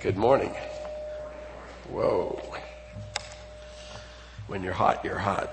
[0.00, 0.54] Good morning.
[1.90, 2.40] Whoa.
[4.46, 5.52] When you're hot, you're hot.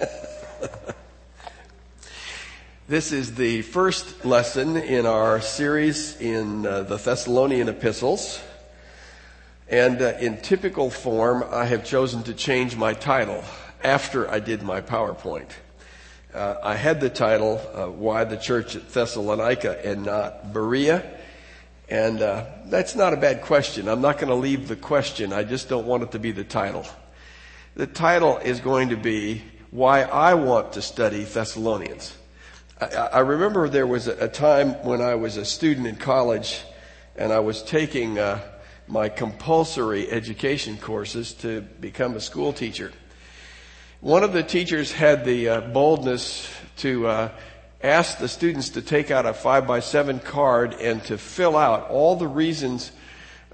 [2.88, 8.40] this is the first lesson in our series in uh, the Thessalonian epistles.
[9.68, 13.44] And uh, in typical form, I have chosen to change my title
[13.84, 15.50] after I did my PowerPoint.
[16.32, 21.17] Uh, I had the title, uh, Why the Church at Thessalonica and not Berea.
[21.88, 23.88] And uh, that's not a bad question.
[23.88, 25.32] I'm not going to leave the question.
[25.32, 26.86] I just don't want it to be the title.
[27.74, 32.16] The title is going to be Why I Want to Study Thessalonians.
[32.78, 36.60] I, I remember there was a, time when I was a student in college
[37.16, 38.40] and I was taking uh,
[38.86, 42.92] my compulsory education courses to become a school teacher.
[44.00, 47.30] One of the teachers had the uh, boldness to uh,
[47.82, 51.90] asked the students to take out a five by seven card and to fill out
[51.90, 52.90] all the reasons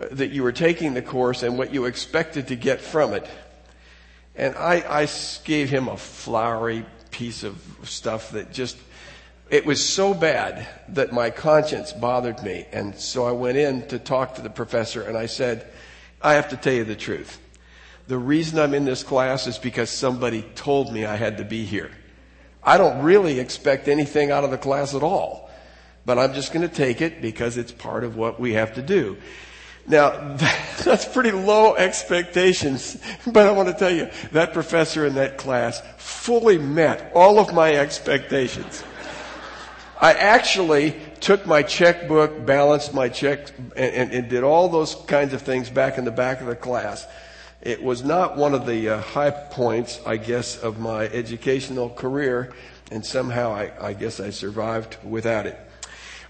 [0.01, 3.29] uh, that you were taking the course and what you expected to get from it.
[4.35, 5.09] And I, I
[5.45, 8.77] gave him a flowery piece of stuff that just,
[9.51, 12.67] it was so bad that my conscience bothered me.
[12.73, 15.71] And so I went in to talk to the professor and I said,
[16.21, 17.41] I have to tell you the truth.
[18.09, 21.65] The reason I'm in this class is because somebody told me I had to be
[21.65, 21.91] here.
[22.65, 25.51] I don't really expect anything out of the class at all,
[26.07, 28.83] but I'm just going to take it because it's part of what we have to
[28.83, 29.19] do.
[29.87, 30.37] Now,
[30.85, 35.83] that's pretty low expectations, but I want to tell you, that professor in that class
[35.99, 38.83] fully met all of my expectations.
[40.01, 45.33] I actually took my checkbook, balanced my check, and, and, and, did all those kinds
[45.33, 47.07] of things back in the back of the class.
[47.65, 52.53] It was not one of the uh, high points, I guess, of my educational career,
[52.91, 55.59] and somehow I, I guess I survived without it.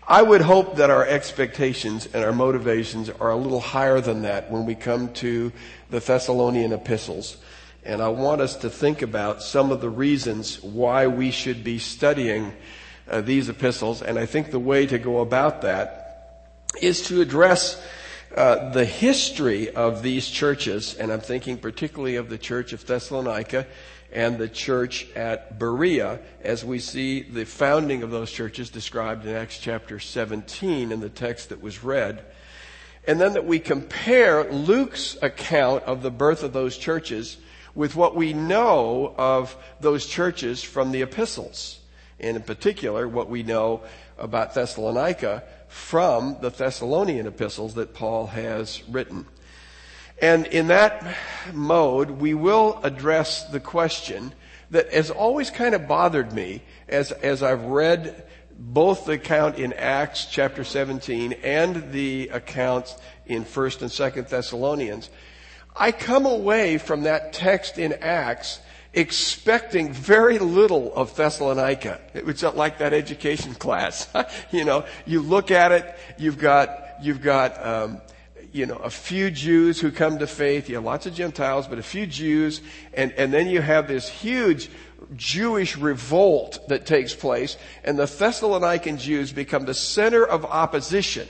[0.06, 4.48] I would hope that our expectations and our motivations are a little higher than that
[4.48, 5.50] when we come to
[5.90, 7.36] the Thessalonian epistles.
[7.84, 11.80] And I want us to think about some of the reasons why we should be
[11.80, 12.52] studying
[13.10, 14.02] uh, these epistles.
[14.02, 16.44] And I think the way to go about that
[16.80, 17.84] is to address
[18.34, 23.66] uh, the history of these churches, and I'm thinking particularly of the church of Thessalonica
[24.12, 29.34] and the church at Berea, as we see the founding of those churches described in
[29.34, 32.24] Acts chapter 17 in the text that was read.
[33.06, 37.36] And then that we compare Luke's account of the birth of those churches
[37.74, 41.80] with what we know of those churches from the epistles.
[42.18, 43.82] And in particular, what we know
[44.16, 45.42] about Thessalonica
[45.74, 49.26] from the Thessalonian epistles that Paul has written.
[50.22, 51.16] And in that
[51.52, 54.32] mode, we will address the question
[54.70, 58.24] that has always kind of bothered me as, as I've read
[58.56, 62.94] both the account in Acts chapter 17 and the accounts
[63.26, 65.10] in 1st and 2nd Thessalonians.
[65.74, 68.60] I come away from that text in Acts
[68.94, 72.00] expecting very little of Thessalonica.
[72.14, 74.08] It was like that education class.
[74.50, 76.70] you know, you look at it, you've got,
[77.02, 78.00] you've got, um,
[78.52, 80.68] you know, a few Jews who come to faith.
[80.68, 82.60] You have lots of Gentiles, but a few Jews,
[82.94, 84.70] and, and then you have this huge
[85.16, 91.28] Jewish revolt that takes place, and the Thessalonican Jews become the center of opposition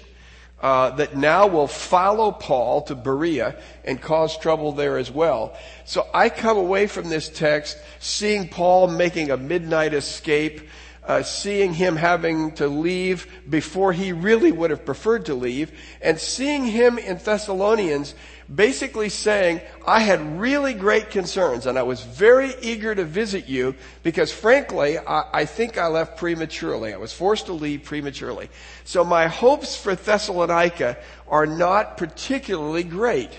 [0.61, 5.57] uh, that now will follow Paul to Berea and cause trouble there as well.
[5.85, 10.63] So I come away from this text seeing Paul making a midnight escape,
[11.03, 15.71] uh, seeing him having to leave before he really would have preferred to leave,
[16.01, 18.15] and seeing him in Thessalonians
[18.53, 23.75] basically saying, I had really great concerns and I was very eager to visit you
[24.03, 26.93] because frankly, I, I, think I left prematurely.
[26.93, 28.51] I was forced to leave prematurely.
[28.85, 33.31] So my hopes for Thessalonica are not particularly great.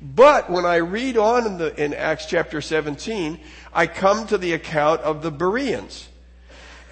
[0.00, 3.38] But when I read on in, the, in Acts chapter 17,
[3.72, 6.08] I come to the account of the Bereans.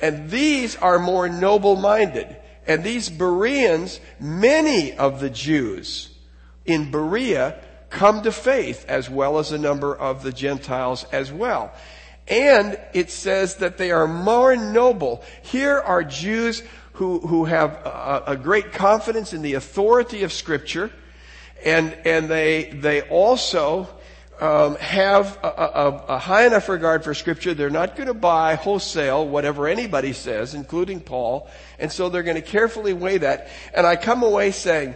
[0.01, 2.37] And these are more noble minded.
[2.67, 6.10] And these Bereans, many of the Jews,
[6.65, 7.61] in Berea
[7.91, 11.73] come to faith as well as a number of the Gentiles as well.
[12.29, 15.25] And it says that they are more noble.
[15.43, 16.63] Here are Jews
[16.93, 20.91] who, who have a, a great confidence in the authority of Scripture,
[21.65, 23.89] and, and they, they also
[24.41, 27.53] um, have a, a, a, high enough regard for Scripture.
[27.53, 32.37] They're not going to buy wholesale whatever anybody says, including Paul, and so they're going
[32.37, 33.49] to carefully weigh that.
[33.75, 34.95] And I come away saying,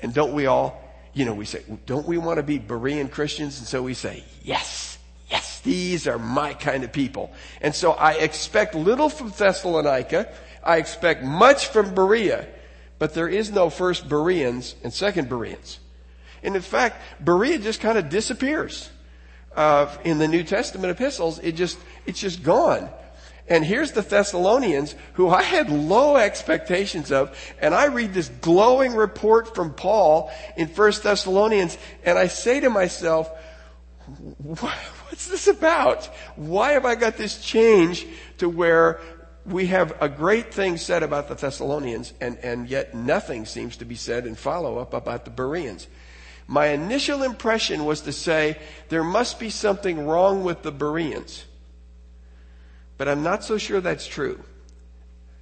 [0.00, 0.87] and don't we all?
[1.18, 3.58] You know, we say, don't we want to be Berean Christians?
[3.58, 4.98] And so we say, yes,
[5.28, 7.32] yes, these are my kind of people.
[7.60, 10.32] And so I expect little from Thessalonica.
[10.62, 12.46] I expect much from Berea.
[12.98, 15.80] but there is no first Bereans and second Bereans.
[16.42, 18.90] And in fact, Berea just kind of disappears.
[19.56, 22.88] Uh, in the New Testament epistles, it just, it's just gone.
[23.48, 27.36] And here's the Thessalonians who I had low expectations of.
[27.60, 32.70] And I read this glowing report from Paul in 1 Thessalonians and I say to
[32.70, 33.30] myself,
[34.38, 36.06] what's this about?
[36.36, 38.06] Why have I got this change
[38.38, 39.00] to where
[39.44, 43.84] we have a great thing said about the Thessalonians and, and yet nothing seems to
[43.84, 45.86] be said in follow up about the Bereans?
[46.46, 48.58] My initial impression was to say
[48.88, 51.44] there must be something wrong with the Bereans.
[52.98, 54.42] But I'm not so sure that's true.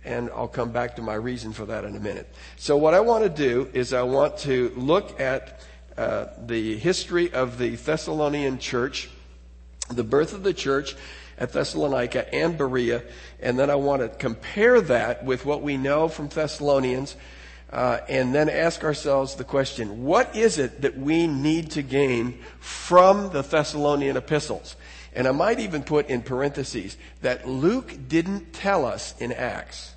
[0.05, 2.33] And I'll come back to my reason for that in a minute.
[2.57, 5.61] So what I want to do is I want to look at
[5.97, 9.09] uh, the history of the Thessalonian church,
[9.89, 10.95] the birth of the church
[11.39, 13.03] at Thessalonica and Berea,
[13.41, 17.17] and then I want to compare that with what we know from Thessalonians,
[17.73, 22.39] uh, and then ask ourselves the question, what is it that we need to gain
[22.61, 24.77] from the Thessalonian epistles?
[25.17, 29.95] And I might even put in parentheses that Luke didn't tell us in Acts.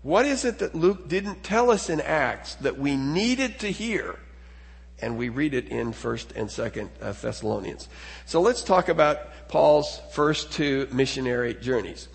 [0.00, 4.18] What is it that Luke didn't tell us in Acts that we needed to hear?
[5.02, 7.88] And we read it in 1st and 2nd uh, Thessalonians.
[8.24, 12.08] So let's talk about Paul's first two missionary journeys.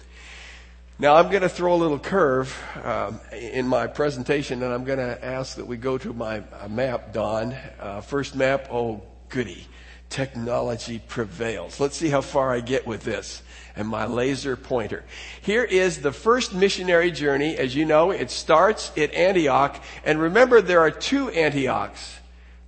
[0.97, 4.97] Now I'm going to throw a little curve um, in my presentation, and I'm going
[4.97, 7.55] to ask that we go to my uh, map, Don.
[7.79, 9.67] Uh, first map, oh goody
[10.09, 11.79] technology prevails.
[11.79, 13.41] Let's see how far I get with this
[13.75, 15.03] and my laser pointer.
[15.41, 17.55] Here is the first missionary journey.
[17.55, 19.81] As you know, it starts at Antioch.
[20.03, 22.17] And remember, there are two Antiochs.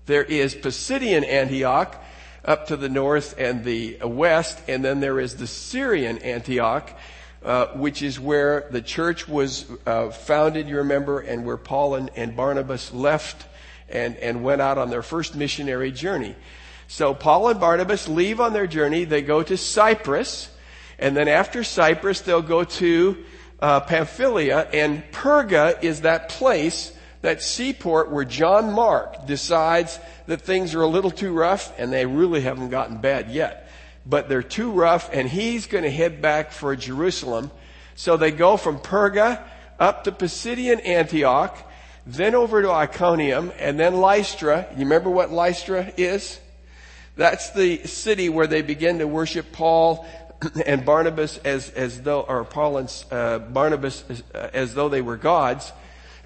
[0.05, 1.95] There is Pisidian Antioch
[2.45, 6.97] up to the north and the west, and then there is the Syrian Antioch,
[7.43, 12.09] uh, which is where the church was uh, founded, you remember, and where Paul and,
[12.15, 13.45] and Barnabas left
[13.87, 16.35] and, and went out on their first missionary journey.
[16.91, 19.03] So Paul and Barnabas leave on their journey.
[19.03, 20.49] They go to Cyprus.
[20.97, 23.25] And then after Cyprus, they'll go to
[23.59, 24.67] uh, Pamphylia.
[24.73, 26.91] And Perga is that place,
[27.21, 32.07] that seaport where John Mark decides that things are a little too rough and they
[32.07, 33.69] really haven't gotten bad yet.
[34.03, 37.51] But they're too rough and he's going to head back for Jerusalem.
[37.93, 39.43] So they go from Perga
[39.79, 41.55] up to Pisidian Antioch,
[42.07, 44.65] then over to Iconium, and then Lystra.
[44.71, 46.39] You remember what Lystra is?
[47.19, 50.07] That's the city where they begin to worship Paul
[50.65, 55.01] and Barnabas as, as though, or Paul and uh, Barnabas as, uh, as, though they
[55.01, 55.69] were gods.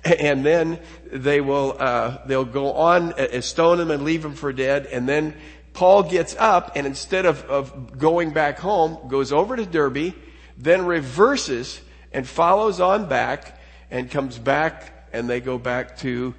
[0.05, 0.77] And then
[1.11, 4.85] they will, uh, they'll go on, uh, stone them and leave them for dead.
[4.85, 5.33] And then
[5.73, 10.13] Paul gets up and instead of, of going back home, goes over to Derbe,
[10.59, 11.81] then reverses
[12.11, 13.59] and follows on back
[13.89, 16.35] and comes back and they go back to,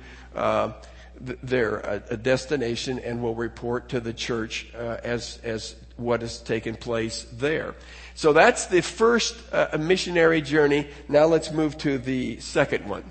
[1.17, 6.39] uh, their uh, destination and will report to the church uh, as as what has
[6.41, 7.75] taken place there.
[8.15, 10.89] So that's the first uh, missionary journey.
[11.09, 13.05] Now let's move to the second one.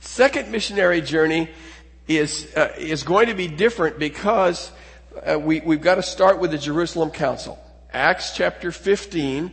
[0.00, 1.50] Second missionary journey
[2.08, 4.70] is uh, is going to be different because
[5.26, 7.58] uh, we we've got to start with the Jerusalem Council.
[7.92, 9.52] Acts chapter 15.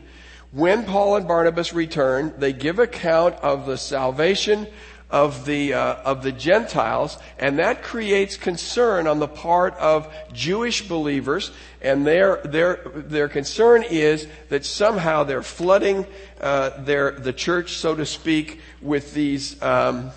[0.51, 4.65] When Paul and Barnabas return, they give account of the salvation
[5.09, 10.87] of the uh, of the Gentiles, and that creates concern on the part of Jewish
[10.87, 16.05] believers, and their their their concern is that somehow they're flooding
[16.41, 20.11] uh, their the church, so to speak, with these um,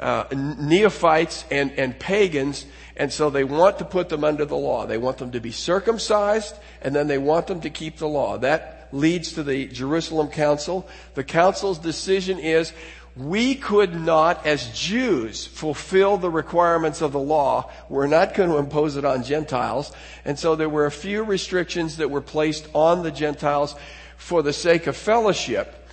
[0.00, 2.64] uh, neophytes and and pagans.
[2.96, 4.84] And so they want to put them under the law.
[4.84, 8.36] They want them to be circumcised, and then they want them to keep the law.
[8.36, 10.86] That leads to the Jerusalem Council.
[11.14, 12.72] The council's decision is
[13.20, 17.70] we could not, as Jews, fulfill the requirements of the law.
[17.90, 19.92] We're not going to impose it on Gentiles.
[20.24, 23.74] And so there were a few restrictions that were placed on the Gentiles
[24.16, 25.86] for the sake of fellowship.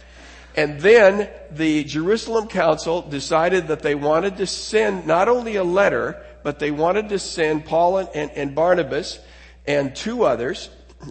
[0.56, 6.24] And then the Jerusalem Council decided that they wanted to send not only a letter,
[6.44, 9.20] but they wanted to send Paul and, and, and Barnabas
[9.68, 10.70] and two others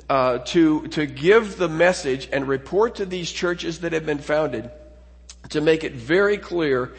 [0.08, 4.68] uh, to to give the message and report to these churches that had been founded
[5.50, 6.92] to make it very clear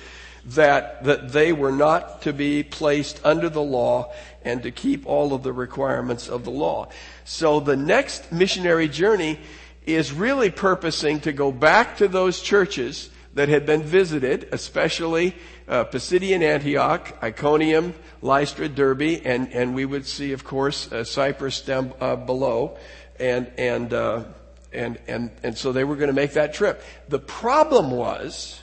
[0.45, 4.13] that, that they were not to be placed under the law
[4.43, 6.89] and to keep all of the requirements of the law.
[7.25, 9.39] So the next missionary journey
[9.85, 15.35] is really purposing to go back to those churches that had been visited, especially
[15.67, 21.61] uh, Pisidian Antioch, Iconium, Lystra, Derbe, and, and we would see, of course, uh, Cyprus
[21.61, 22.77] down uh, below,
[23.19, 24.23] and, and uh,
[24.73, 26.83] and, and, and so they were going to make that trip.
[27.09, 28.61] The problem was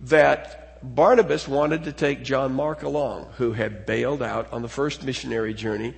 [0.00, 5.02] that Barnabas wanted to take John Mark along, who had bailed out on the first
[5.02, 5.94] missionary journey.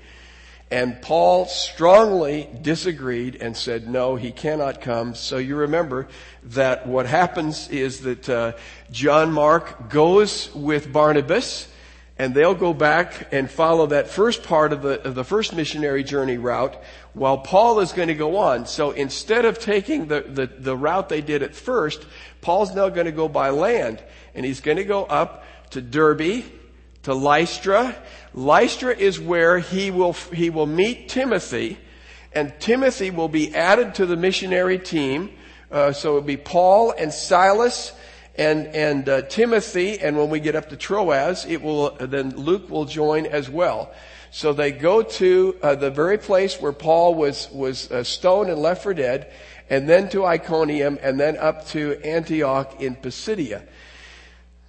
[0.71, 5.15] And Paul strongly disagreed and said, no, he cannot come.
[5.15, 6.09] So you remember
[6.45, 8.53] that what happens is that uh,
[8.91, 11.69] John Mark goes with Barnabas
[12.19, 16.03] and they'll go back and follow that first part of the, of the first missionary
[16.03, 16.83] journey route
[17.13, 18.67] while Paul is going to go on.
[18.67, 22.07] So instead of taking the, the, the route they did at first,
[22.41, 24.03] Paul's now going to go by land
[24.35, 26.45] and he's going to go up to Derbe,
[27.03, 27.95] to Lystra.
[28.33, 31.79] Lystra is where he will, he will meet Timothy
[32.33, 35.31] and Timothy will be added to the missionary team.
[35.71, 37.93] Uh, so it'll be Paul and Silas
[38.39, 42.71] and and uh, Timothy, and when we get up to Troas, it will then Luke
[42.71, 43.93] will join as well.
[44.31, 48.61] So they go to uh, the very place where Paul was was uh, stoned and
[48.61, 49.33] left for dead,
[49.71, 53.63] and then to Iconium, and then up to Antioch in Pisidia.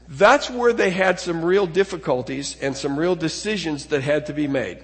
[0.08, 4.48] That's where they had some real difficulties and some real decisions that had to be
[4.48, 4.80] made.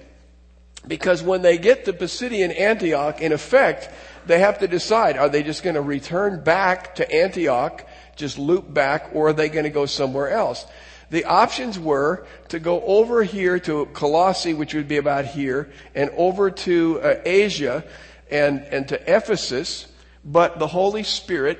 [0.86, 3.88] Because when they get to Pisidian Antioch, in effect,
[4.26, 8.72] they have to decide, are they just going to return back to Antioch just loop
[8.72, 10.64] back or are they going to go somewhere else?
[11.10, 16.10] The options were to go over here to Colossae, which would be about here, and
[16.16, 17.84] over to uh, Asia
[18.30, 19.86] and, and to Ephesus,
[20.24, 21.58] but the Holy Spirit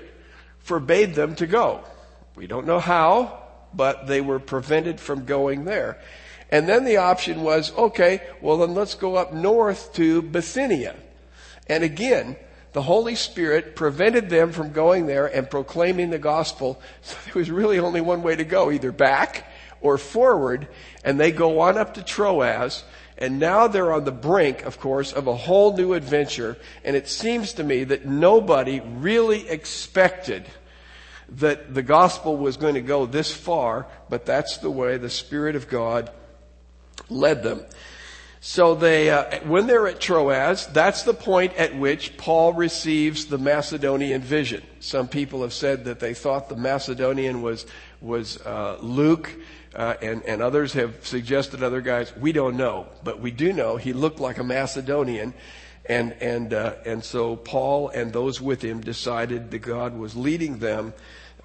[0.58, 1.84] forbade them to go.
[2.34, 3.42] We don't know how,
[3.72, 6.00] but they were prevented from going there.
[6.50, 10.96] And then the option was, okay, well then let's go up north to Bithynia.
[11.68, 12.36] And again,
[12.74, 16.82] the Holy Spirit prevented them from going there and proclaiming the gospel.
[17.02, 19.46] So there was really only one way to go, either back
[19.80, 20.66] or forward.
[21.04, 22.82] And they go on up to Troas.
[23.16, 26.56] And now they're on the brink, of course, of a whole new adventure.
[26.82, 30.44] And it seems to me that nobody really expected
[31.28, 35.54] that the gospel was going to go this far, but that's the way the Spirit
[35.54, 36.10] of God
[37.08, 37.64] led them.
[38.46, 43.38] So they, uh, when they're at Troas, that's the point at which Paul receives the
[43.38, 44.62] Macedonian vision.
[44.80, 47.64] Some people have said that they thought the Macedonian was
[48.02, 49.30] was uh, Luke,
[49.74, 52.14] uh, and and others have suggested other guys.
[52.18, 55.32] We don't know, but we do know he looked like a Macedonian,
[55.86, 60.58] and and uh, and so Paul and those with him decided that God was leading
[60.58, 60.92] them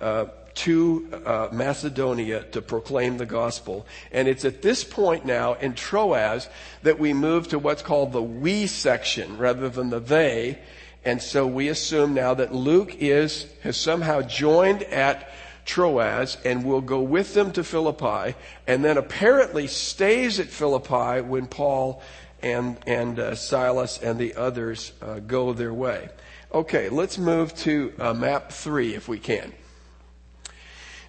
[0.01, 0.25] uh,
[0.59, 3.87] to uh, Macedonia to proclaim the gospel.
[4.11, 6.49] And it's at this point now in Troas
[6.83, 10.59] that we move to what's called the we section rather than the they.
[11.05, 15.31] And so we assume now that Luke is, has somehow joined at
[15.65, 18.35] Troas and will go with them to Philippi
[18.67, 22.01] and then apparently stays at Philippi when Paul
[22.41, 26.09] and, and uh, Silas and the others uh, go their way.
[26.53, 29.53] Okay, let's move to uh, map three if we can.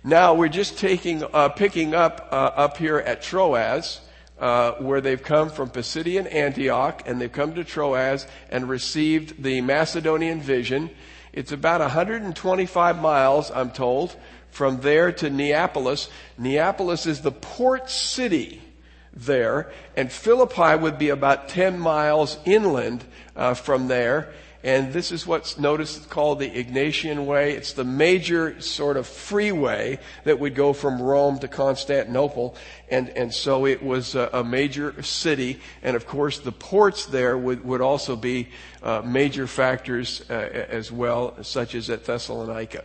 [0.03, 4.01] Now we're just taking, uh, picking up uh, up here at Troas,
[4.39, 9.61] uh, where they've come from Pisidian Antioch, and they've come to Troas and received the
[9.61, 10.89] Macedonian vision.
[11.35, 14.17] It's about 125 miles, I'm told,
[14.51, 16.09] from there to Neapolis.
[16.39, 18.63] Neapolis is the port city
[19.13, 23.05] there, and Philippi would be about 10 miles inland
[23.37, 24.33] uh, from there.
[24.63, 27.53] And this is what's noticed called the Egnatian Way.
[27.53, 32.57] It's the major sort of freeway that would go from Rome to Constantinople.
[32.91, 35.61] And, and so it was a, a major city.
[35.83, 38.49] And of course the ports there would, would also be
[38.83, 42.85] uh, major factors uh, as well, such as at Thessalonica.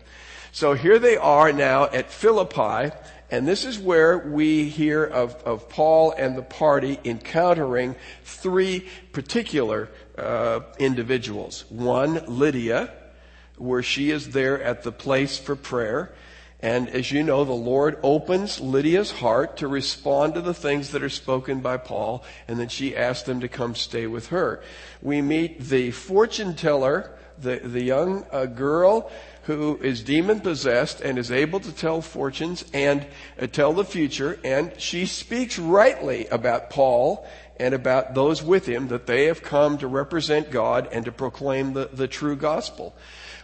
[0.54, 2.96] So here they are now at Philippi.
[3.32, 9.90] And this is where we hear of, of Paul and the party encountering three particular
[10.18, 11.66] uh, individuals.
[11.70, 12.92] One, Lydia,
[13.58, 16.14] where she is there at the place for prayer.
[16.62, 21.04] And as you know, the Lord opens Lydia's heart to respond to the things that
[21.04, 24.64] are spoken by Paul, and then she asks them to come stay with her.
[25.02, 29.12] We meet the fortune teller, the, the young uh, girl
[29.44, 33.06] who is demon possessed and is able to tell fortunes and
[33.40, 38.90] uh, tell the future, and she speaks rightly about Paul and about those with him
[38.90, 42.96] that they have come to represent God and to proclaim the, the true gospel.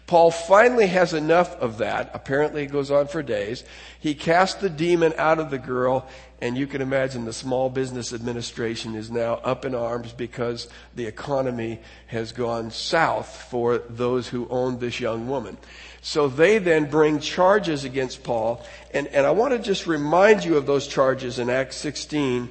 [0.07, 2.11] Paul finally has enough of that.
[2.13, 3.63] Apparently it goes on for days.
[3.99, 6.07] He casts the demon out of the girl
[6.41, 11.05] and you can imagine the small business administration is now up in arms because the
[11.05, 15.55] economy has gone south for those who own this young woman.
[16.01, 18.65] So they then bring charges against Paul.
[18.91, 22.49] And, and I want to just remind you of those charges in Acts 16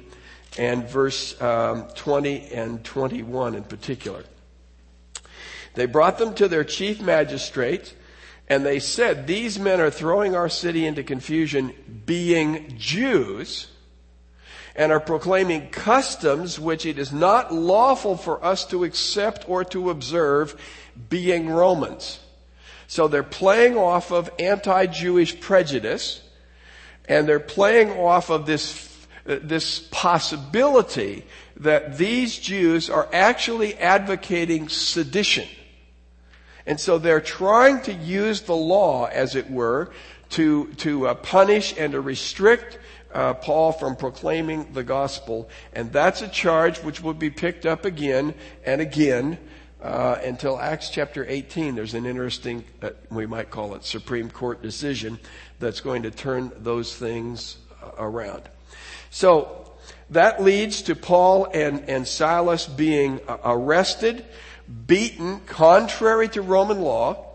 [0.57, 4.23] and verse um, 20 and 21 in particular.
[5.75, 7.95] They brought them to their chief magistrate,
[8.51, 11.73] And they said, these men are throwing our city into confusion
[12.05, 13.67] being Jews
[14.75, 19.89] and are proclaiming customs which it is not lawful for us to accept or to
[19.89, 20.59] observe
[21.09, 22.19] being Romans.
[22.87, 26.21] So they're playing off of anti-Jewish prejudice
[27.07, 28.90] and they're playing off of this,
[29.25, 31.25] this possibility
[31.57, 35.47] that these Jews are actually advocating sedition.
[36.65, 39.91] And so they're trying to use the law, as it were,
[40.31, 42.79] to, to uh, punish and to restrict
[43.13, 45.49] uh, Paul from proclaiming the gospel.
[45.73, 48.33] And that's a charge which will be picked up again
[48.65, 49.37] and again
[49.81, 51.75] uh, until Acts chapter 18.
[51.75, 55.19] There's an interesting, uh, we might call it Supreme Court decision
[55.59, 58.43] that's going to turn those things uh, around.
[59.11, 59.71] So
[60.09, 64.25] that leads to Paul and, and Silas being uh, arrested
[64.87, 67.27] beaten contrary to Roman law,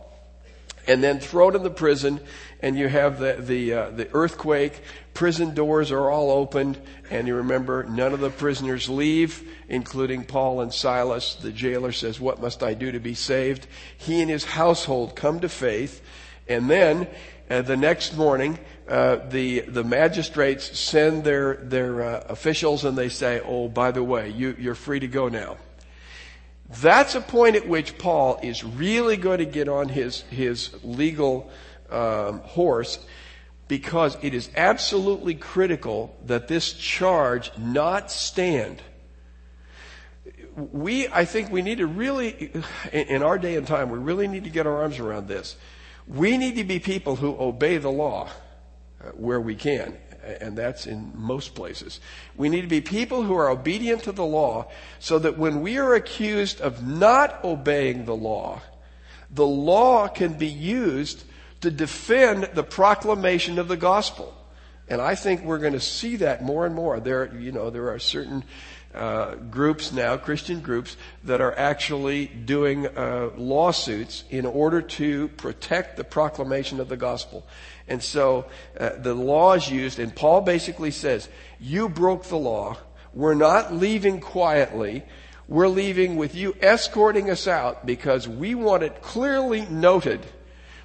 [0.86, 2.20] and then thrown in the prison,
[2.60, 4.82] and you have the, the, uh, the earthquake,
[5.14, 6.78] prison doors are all opened,
[7.10, 11.34] and you remember none of the prisoners leave, including Paul and Silas.
[11.34, 13.66] The jailer says, what must I do to be saved?
[13.96, 16.02] He and his household come to faith,
[16.48, 17.08] and then
[17.50, 23.08] uh, the next morning, uh, the the magistrates send their their uh, officials and they
[23.08, 25.56] say, "Oh, by the way, you, you're free to go now."
[26.68, 31.50] That's a point at which Paul is really going to get on his, his legal
[31.90, 32.98] um, horse
[33.68, 38.82] because it is absolutely critical that this charge not stand.
[40.56, 42.52] We, I think we need to really,
[42.92, 45.56] in our day and time, we really need to get our arms around this.
[46.08, 48.28] We need to be people who obey the law
[49.14, 49.96] where we can
[50.40, 52.00] and that's in most places.
[52.36, 55.78] We need to be people who are obedient to the law so that when we
[55.78, 58.60] are accused of not obeying the law,
[59.30, 61.24] the law can be used
[61.60, 64.34] to defend the proclamation of the gospel.
[64.88, 67.00] And I think we're going to see that more and more.
[67.00, 68.44] There, you know, there are certain
[68.94, 75.96] uh, groups now, Christian groups, that are actually doing uh, lawsuits in order to protect
[75.96, 77.46] the proclamation of the gospel.
[77.88, 78.46] And so
[78.78, 81.28] uh, the law is used, and Paul basically says,
[81.60, 82.76] You broke the law.
[83.14, 85.04] We're not leaving quietly.
[85.48, 90.26] We're leaving with you escorting us out because we want it clearly noted.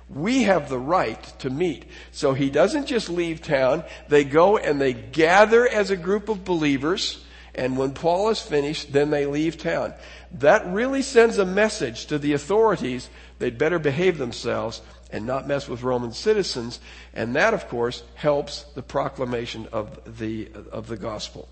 [0.08, 1.86] We have the right to meet.
[2.12, 3.84] So he doesn't just leave town.
[4.08, 7.24] They go and they gather as a group of believers.
[7.56, 9.94] And when Paul is finished, then they leave town.
[10.34, 13.10] That really sends a message to the authorities.
[13.40, 16.80] They'd better behave themselves and not mess with Roman citizens.
[17.13, 21.47] And that, of course, helps the proclamation of the, of the gospel.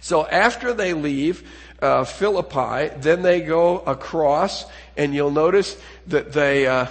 [0.00, 1.48] So after they leave
[1.80, 4.64] uh, Philippi, then they go across,
[4.96, 5.76] and you'll notice
[6.08, 6.86] that they uh,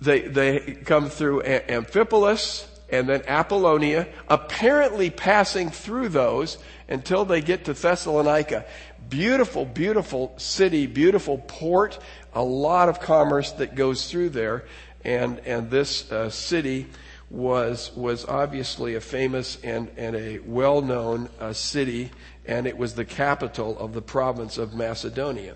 [0.00, 7.64] they they come through Amphipolis and then Apollonia, apparently passing through those until they get
[7.66, 8.64] to Thessalonica.
[9.08, 11.98] Beautiful, beautiful city, beautiful port
[12.38, 14.64] a lot of commerce that goes through there,
[15.04, 16.86] and and this uh, city
[17.30, 22.10] was was obviously a famous and and a well known uh, city,
[22.46, 25.54] and it was the capital of the province of Macedonia.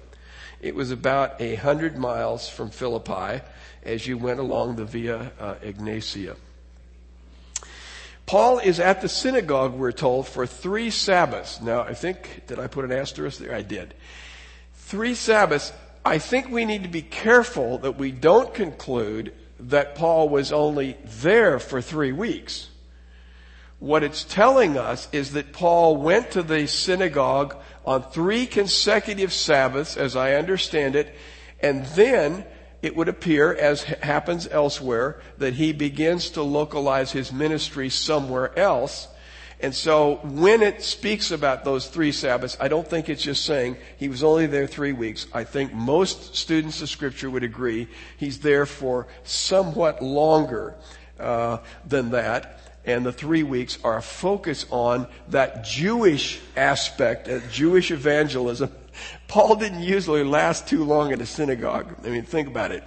[0.61, 3.43] It was about a hundred miles from Philippi
[3.83, 6.37] as you went along the Via uh, Egnatia.
[8.33, 11.61] Paul is at the synagogue, we're told, for three Sabbaths.
[11.61, 13.55] Now, I think, did I put an asterisk there?
[13.55, 13.93] I did.
[14.73, 15.71] Three Sabbaths.
[16.03, 20.97] I think we need to be careful that we don't conclude that Paul was only
[21.21, 22.71] there for three weeks.
[23.81, 29.99] What it's telling us is that Paul went to the synagogue on three consecutive Sabbaths,
[29.99, 31.15] as I understand it,
[31.61, 32.47] and then
[32.83, 39.09] it would appear, as happens elsewhere, that he begins to localize his ministry somewhere else
[39.63, 43.77] and so when it speaks about those three Sabbaths, I don't think it's just saying
[43.97, 45.29] he was only there three weeks.
[45.33, 50.75] I think most students of Scripture would agree he's there for somewhat longer
[51.21, 52.59] uh, than that.
[52.85, 58.73] And the three weeks are a focus on that Jewish aspect, uh, Jewish evangelism.
[59.33, 61.97] Paul didn't usually last too long at a synagogue.
[62.05, 62.85] I mean, think about it.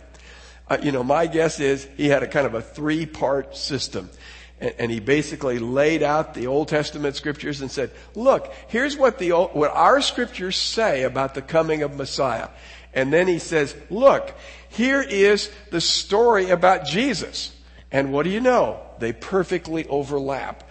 [0.70, 4.12] Uh, you know, my guess is he had a kind of a three part system
[4.60, 9.32] and he basically laid out the Old Testament scriptures and said, look, here's what the,
[9.32, 12.50] what our scriptures say about the coming of Messiah.
[12.94, 14.32] And then he says, look,
[14.70, 17.56] here is the story about Jesus.
[17.92, 18.82] And what do you know?
[19.00, 20.64] They perfectly overlap.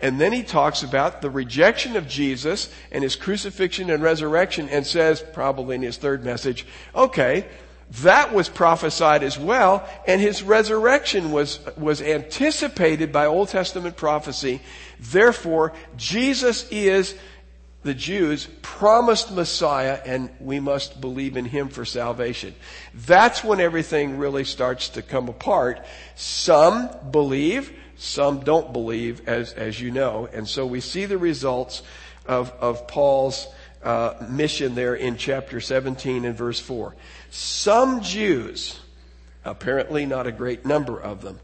[0.00, 4.86] And then he talks about the rejection of Jesus and his crucifixion and resurrection and
[4.86, 7.46] says, probably in his third message, okay,
[8.02, 14.60] that was prophesied as well, and his resurrection was, was anticipated by Old Testament prophecy.
[15.00, 17.16] Therefore, Jesus is
[17.82, 22.54] the Jews' promised Messiah, and we must believe in him for salvation.
[22.94, 25.84] That's when everything really starts to come apart.
[26.14, 31.82] Some believe, some don't believe, as, as you know, and so we see the results
[32.24, 33.46] of, of Paul's
[33.82, 36.96] uh, mission there in chapter 17 and verse 4.
[37.30, 38.80] Some Jews,
[39.44, 41.40] apparently not a great number of them,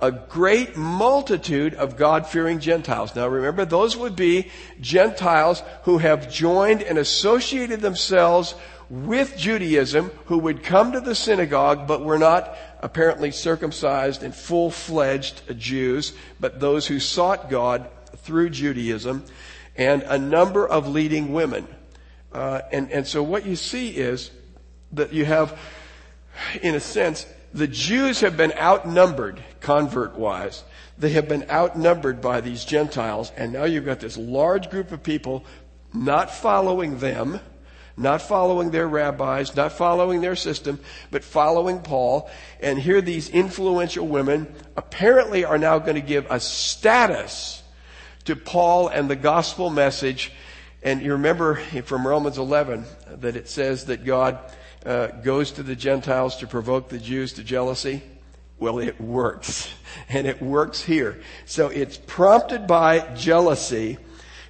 [0.00, 3.14] a great multitude of God fearing Gentiles.
[3.14, 8.56] Now remember, those would be Gentiles who have joined and associated themselves
[8.90, 14.70] with Judaism, who would come to the synagogue, but were not apparently circumcised and full
[14.70, 19.24] fledged Jews, but those who sought God through Judaism,
[19.76, 21.66] and a number of leading women.
[22.32, 24.30] Uh, and, and so what you see is
[24.92, 25.58] that you have,
[26.60, 30.64] in a sense, the Jews have been outnumbered convert wise.
[30.98, 35.02] They have been outnumbered by these Gentiles, and now you've got this large group of
[35.02, 35.44] people
[35.94, 37.40] not following them,
[37.96, 42.30] not following their rabbis, not following their system, but following Paul.
[42.60, 47.62] And here these influential women apparently are now going to give a status
[48.24, 50.32] to Paul and the gospel message.
[50.82, 52.84] And you remember from Romans 11
[53.20, 54.38] that it says that God
[54.84, 58.02] uh, goes to the Gentiles to provoke the Jews to jealousy?
[58.58, 59.72] Well, it works.
[60.08, 61.20] And it works here.
[61.44, 63.98] So it's prompted by jealousy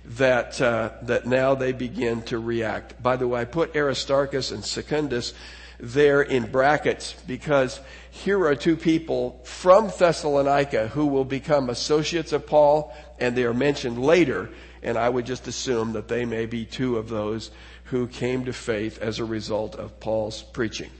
[0.04, 3.00] that, uh, that now they begin to react.
[3.02, 5.34] By the way, I put Aristarchus and Secundus
[5.78, 12.46] there in brackets because here are two people from Thessalonica who will become associates of
[12.46, 14.50] Paul and they are mentioned later
[14.82, 17.50] and I would just assume that they may be two of those
[17.84, 20.90] who came to faith as a result of Paul's preaching.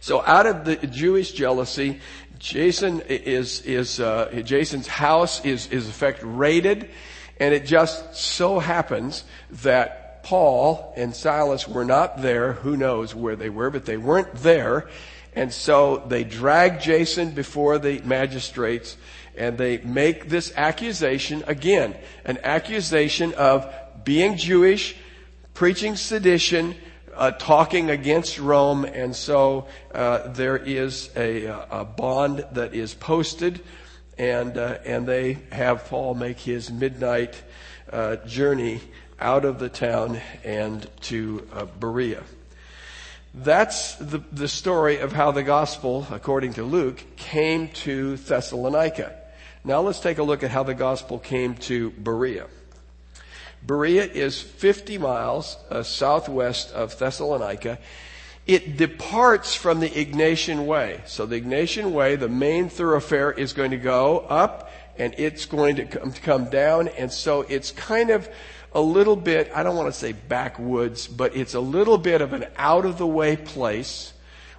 [0.00, 2.00] So out of the Jewish jealousy,
[2.38, 6.90] Jason is, is, uh, Jason's house is, is in fact raided,
[7.38, 12.54] and it just so happens that Paul and Silas were not there.
[12.54, 14.88] Who knows where they were, but they weren't there.
[15.36, 18.96] And so they drag Jason before the magistrates
[19.36, 23.72] and they make this accusation again, an accusation of
[24.04, 24.96] being Jewish,
[25.54, 26.74] preaching sedition,
[27.14, 33.60] uh, talking against Rome, and so uh, there is a, a, bond that is posted,
[34.18, 37.34] and uh, and they have Paul make his midnight
[37.92, 38.80] uh, journey
[39.20, 42.22] out of the town and to uh, Berea.
[43.34, 49.16] That's the, the story of how the gospel, according to Luke, came to Thessalonica.
[49.64, 52.46] Now let's take a look at how the gospel came to Berea.
[53.66, 57.78] Berea is 50 miles uh, southwest of Thessalonica.
[58.46, 61.00] It departs from the Egnatian Way.
[61.06, 65.76] So the Egnatian Way, the main thoroughfare, is going to go up and it's going
[65.76, 66.88] to come, come down.
[66.88, 68.28] And so it's kind of
[68.74, 72.32] a little bit, I don't want to say backwoods, but it's a little bit of
[72.32, 74.12] an out of the way place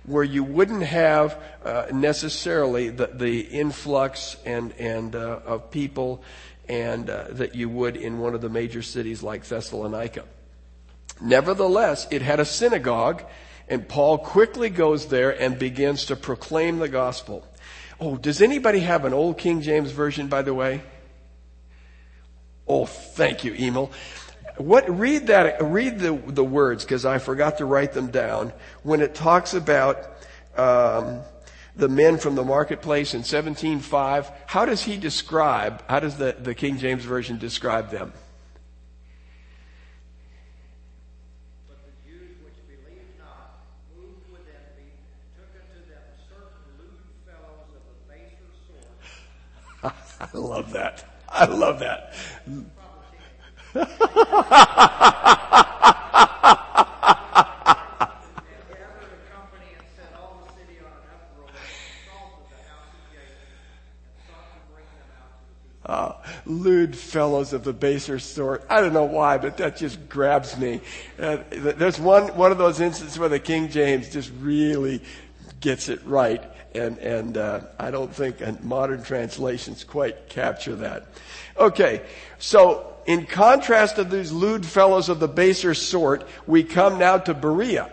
[0.03, 6.23] where you wouldn't have uh, necessarily the, the influx and, and uh, of people
[6.67, 10.23] and uh, that you would in one of the major cities like Thessalonica.
[11.21, 13.23] Nevertheless, it had a synagogue,
[13.67, 17.47] and Paul quickly goes there and begins to proclaim the gospel.
[17.99, 20.83] Oh, does anybody have an old King James version, by the way?
[22.67, 23.91] Oh, thank you, Emil.
[24.57, 29.01] What, read that, read the, the words, because I forgot to write them down, when
[29.01, 29.97] it talks about,
[30.55, 31.21] um,
[31.75, 36.55] the men from the marketplace in 17.5, how does he describe, how does the, the
[36.55, 38.13] King James Version describe them?
[50.19, 51.03] I love that.
[51.29, 52.13] I love that.
[66.45, 68.65] lewd fellows of the baser sort.
[68.69, 70.81] I don't know why, but that just grabs me.
[71.19, 75.01] Uh, there's one, one of those instances where the King James just really
[75.59, 76.43] gets it right.
[76.75, 81.07] And, and uh, I don't think modern translations quite capture that.
[81.57, 82.01] Okay,
[82.37, 87.33] so in contrast to these lewd fellows of the baser sort, we come now to
[87.33, 87.91] Berea.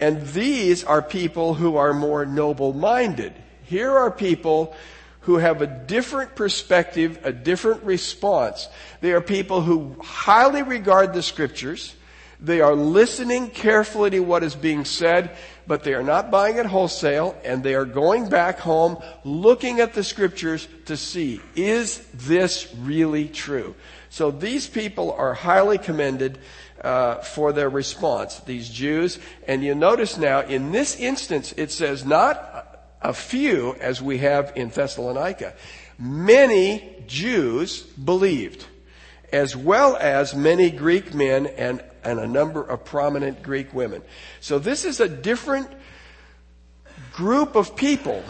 [0.00, 3.34] And these are people who are more noble minded.
[3.64, 4.74] Here are people
[5.20, 8.68] who have a different perspective, a different response.
[9.00, 11.94] They are people who highly regard the scriptures.
[12.40, 16.66] They are listening carefully to what is being said, but they are not buying it
[16.66, 22.72] wholesale and they are going back home looking at the scriptures to see, is this
[22.78, 23.74] really true?
[24.10, 26.38] So these people are highly commended
[26.80, 29.18] uh, for their response, these Jews.
[29.48, 34.52] And you notice now, in this instance, it says not a few as we have
[34.54, 35.54] in Thessalonica.
[35.98, 38.66] Many Jews believed,
[39.32, 44.02] as well as many Greek men and, and a number of prominent Greek women.
[44.40, 45.68] So this is a different
[47.12, 48.22] group of people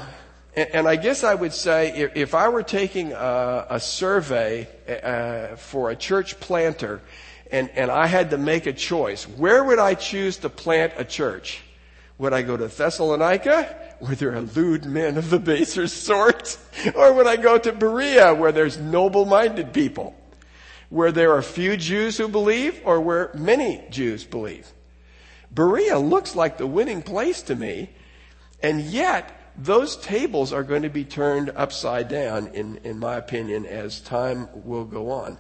[0.57, 5.57] and, I guess I would say if, if I were taking a, a survey uh,
[5.57, 7.01] for a church planter
[7.51, 11.05] and, and I had to make a choice, where would I choose to plant a
[11.05, 11.61] church?
[12.19, 16.57] Would I go to Thessalonica, where there are lewd men of the baser sort?
[16.95, 20.15] Or would I go to Berea, where there's noble-minded people?
[20.95, 24.73] Where there are few Jews who believe, or where many Jews believe?
[25.51, 27.91] Berea looks like the winning place to me,
[28.63, 29.29] and yet
[29.59, 34.49] those tables are going to be turned upside down, in, in my opinion, as time
[34.65, 35.37] will go on.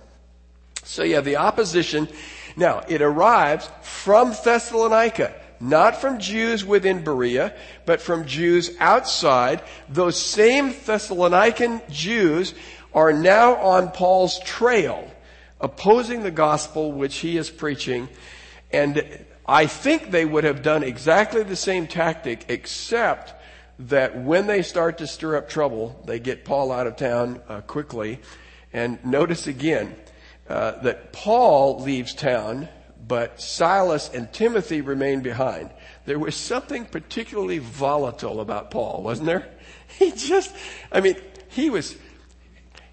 [0.82, 2.08] So you have the opposition.
[2.56, 7.54] Now, it arrives from Thessalonica, not from Jews within Berea,
[7.86, 9.62] but from Jews outside.
[9.88, 12.54] Those same Thessalonican Jews
[12.92, 15.08] are now on Paul's trail,
[15.64, 18.06] opposing the gospel which he is preaching.
[18.70, 23.32] And I think they would have done exactly the same tactic, except
[23.78, 27.62] that when they start to stir up trouble, they get Paul out of town uh,
[27.62, 28.20] quickly.
[28.74, 29.96] And notice again
[30.50, 32.68] uh, that Paul leaves town,
[33.08, 35.70] but Silas and Timothy remain behind.
[36.04, 39.48] There was something particularly volatile about Paul, wasn't there?
[39.98, 40.52] He just,
[40.90, 41.14] I mean,
[41.48, 41.96] he was,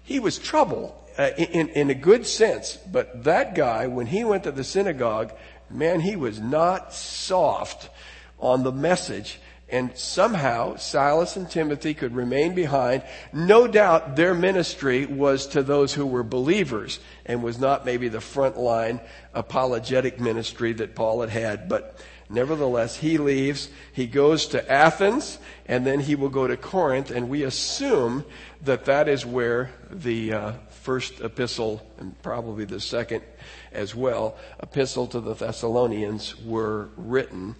[0.04, 4.44] he was trouble uh, in, in a good sense, but that guy, when he went
[4.44, 5.32] to the synagogue,
[5.70, 7.90] man, he was not soft
[8.38, 9.38] on the message
[9.72, 13.02] and somehow Silas and Timothy could remain behind.
[13.32, 18.18] No doubt their ministry was to those who were believers and was not maybe the
[18.18, 19.00] frontline
[19.32, 21.98] apologetic ministry that Paul had had, but
[22.28, 27.30] nevertheless he leaves, he goes to Athens, and then he will go to Corinth, and
[27.30, 28.26] we assume
[28.60, 33.22] that that is where the uh, first epistle, and probably the second
[33.70, 37.54] as well, epistle to the Thessalonians were written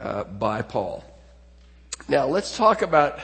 [0.00, 1.04] uh, by Paul.
[2.08, 3.18] Now, let's talk about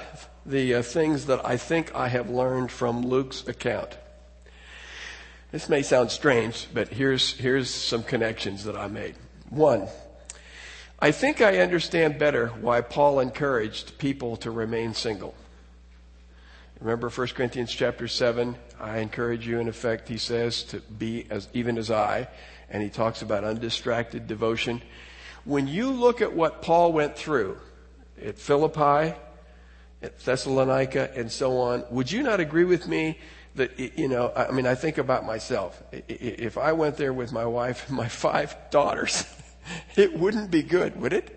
[0.45, 3.97] the uh, things that I think I have learned from Luke's account.
[5.53, 9.15] This may sound strange, but here's, here's some connections that I made.
[9.49, 9.87] One,
[10.99, 15.35] I think I understand better why Paul encouraged people to remain single.
[16.81, 18.57] Remember 1 Corinthians chapter 7?
[18.79, 22.29] I encourage you, in effect, he says, to be as, even as I.
[22.69, 24.83] And he talks about undistracted devotion.
[25.45, 27.59] When you look at what Paul went through,
[28.23, 29.15] at Philippi,
[30.03, 31.85] at Thessalonica, and so on.
[31.91, 33.19] Would you not agree with me
[33.55, 35.83] that, you know, I mean, I think about myself.
[35.93, 39.25] If I went there with my wife and my five daughters,
[39.97, 41.36] it wouldn't be good, would it?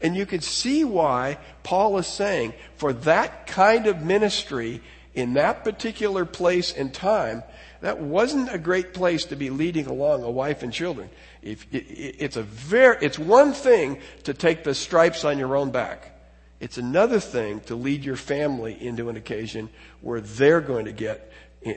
[0.00, 4.82] And you can see why Paul is saying for that kind of ministry
[5.14, 7.42] in that particular place and time,
[7.80, 11.08] that wasn't a great place to be leading along a wife and children.
[11.42, 11.86] If, it,
[12.18, 16.12] it's a very, it's one thing to take the stripes on your own back.
[16.60, 19.68] It's another thing to lead your family into an occasion
[20.00, 21.32] where they're going to get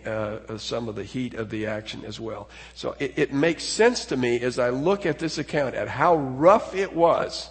[0.06, 2.50] uh, some of the heat of the action as well.
[2.76, 6.16] So it, it makes sense to me as I look at this account at how
[6.16, 7.50] rough it was.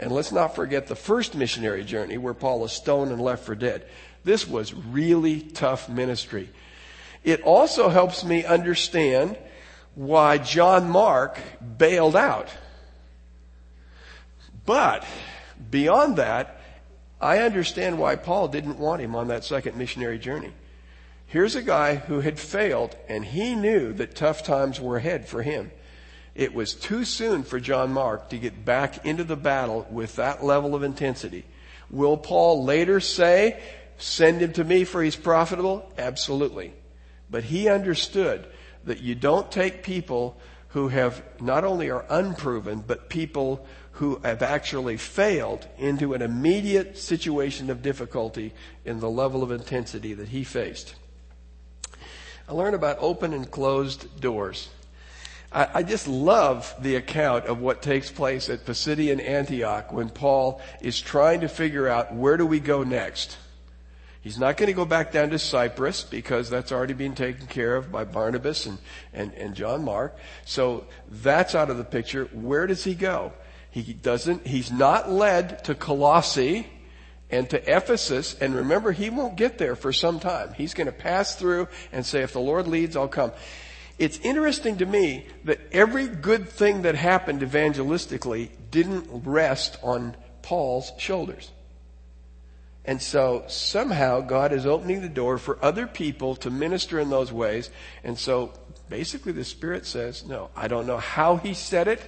[0.00, 3.54] And let's not forget the first missionary journey where Paul is stoned and left for
[3.54, 3.86] dead.
[4.24, 6.48] This was really tough ministry.
[7.22, 9.36] It also helps me understand
[9.94, 11.38] why John Mark
[11.76, 12.48] bailed out.
[14.64, 15.04] But
[15.70, 16.62] beyond that,
[17.20, 20.54] I understand why Paul didn't want him on that second missionary journey.
[21.26, 25.42] Here's a guy who had failed and he knew that tough times were ahead for
[25.42, 25.72] him.
[26.34, 30.44] It was too soon for John Mark to get back into the battle with that
[30.44, 31.44] level of intensity.
[31.90, 33.60] Will Paul later say,
[33.98, 35.92] send him to me for he's profitable?
[35.98, 36.72] Absolutely.
[37.28, 38.46] But he understood
[38.84, 40.36] that you don't take people
[40.68, 46.96] who have not only are unproven, but people who have actually failed into an immediate
[46.96, 48.52] situation of difficulty
[48.84, 50.94] in the level of intensity that he faced.
[52.48, 54.68] I learned about open and closed doors.
[55.52, 61.00] I, just love the account of what takes place at Pisidian Antioch when Paul is
[61.00, 63.36] trying to figure out where do we go next.
[64.20, 67.74] He's not going to go back down to Cyprus because that's already been taken care
[67.74, 68.78] of by Barnabas and,
[69.12, 70.16] and, and John Mark.
[70.44, 72.26] So that's out of the picture.
[72.26, 73.32] Where does he go?
[73.70, 76.66] He doesn't, he's not led to Colossae
[77.30, 78.34] and to Ephesus.
[78.34, 80.52] And remember, he won't get there for some time.
[80.52, 83.32] He's going to pass through and say, if the Lord leads, I'll come.
[84.00, 90.90] It's interesting to me that every good thing that happened evangelistically didn't rest on Paul's
[90.96, 91.50] shoulders.
[92.86, 97.30] And so somehow God is opening the door for other people to minister in those
[97.30, 97.68] ways.
[98.02, 98.54] And so
[98.88, 102.00] basically the Spirit says, no, I don't know how he said it,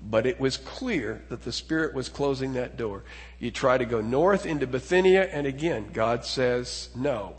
[0.00, 3.04] but it was clear that the Spirit was closing that door.
[3.38, 7.36] You try to go north into Bithynia, and again, God says no.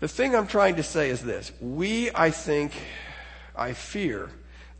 [0.00, 1.50] The thing I'm trying to say is this.
[1.60, 2.72] We, I think,
[3.56, 4.30] I fear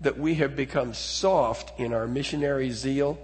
[0.01, 3.19] that we have become soft in our missionary zeal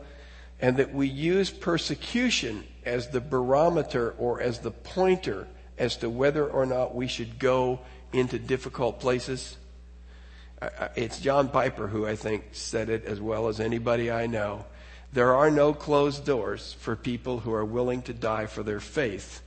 [0.61, 5.47] and that we use persecution as the barometer or as the pointer
[5.79, 7.79] as to whether or not we should go
[8.13, 9.57] into difficult places.
[10.97, 14.65] It's John Piper who I think said it as well as anybody I know.
[15.13, 19.43] There are no closed doors for people who are willing to die for their faith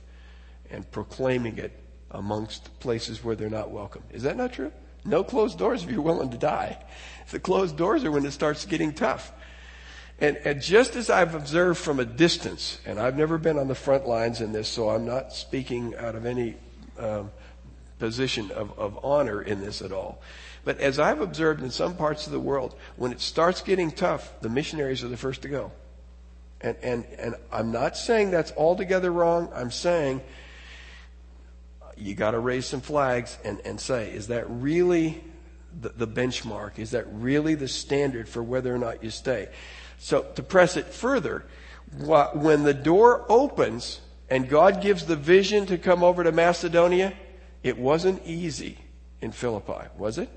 [0.70, 1.78] and proclaiming it
[2.10, 4.02] amongst places where they're not welcome.
[4.10, 4.72] Is that not true?
[5.04, 6.78] No closed doors if you're willing to die.
[7.30, 9.32] The closed doors are when it starts getting tough.
[10.20, 13.74] And, and just as I've observed from a distance, and I've never been on the
[13.74, 16.56] front lines in this, so I'm not speaking out of any
[16.98, 17.30] um,
[17.98, 20.20] position of, of honor in this at all.
[20.64, 24.32] But as I've observed in some parts of the world, when it starts getting tough,
[24.40, 25.72] the missionaries are the first to go.
[26.60, 29.48] And, and, and I'm not saying that's altogether wrong.
[29.54, 30.20] I'm saying
[31.98, 35.22] you got to raise some flags and, and say, is that really
[35.80, 36.78] the, the benchmark?
[36.78, 39.48] Is that really the standard for whether or not you stay?
[39.98, 41.44] So to press it further,
[41.96, 47.14] when the door opens and God gives the vision to come over to Macedonia,
[47.62, 48.78] it wasn't easy
[49.20, 50.28] in Philippi, was it?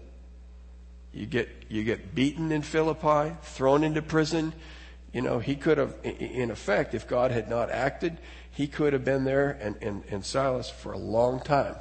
[1.14, 4.54] You get, you get beaten in Philippi, thrown into prison.
[5.12, 8.18] You know, he could have, in effect, if God had not acted,
[8.52, 11.76] he could have been there and, and, and Silas for a long time.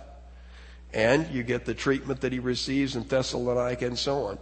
[0.92, 4.38] And you get the treatment that he receives in Thessalonica and so on.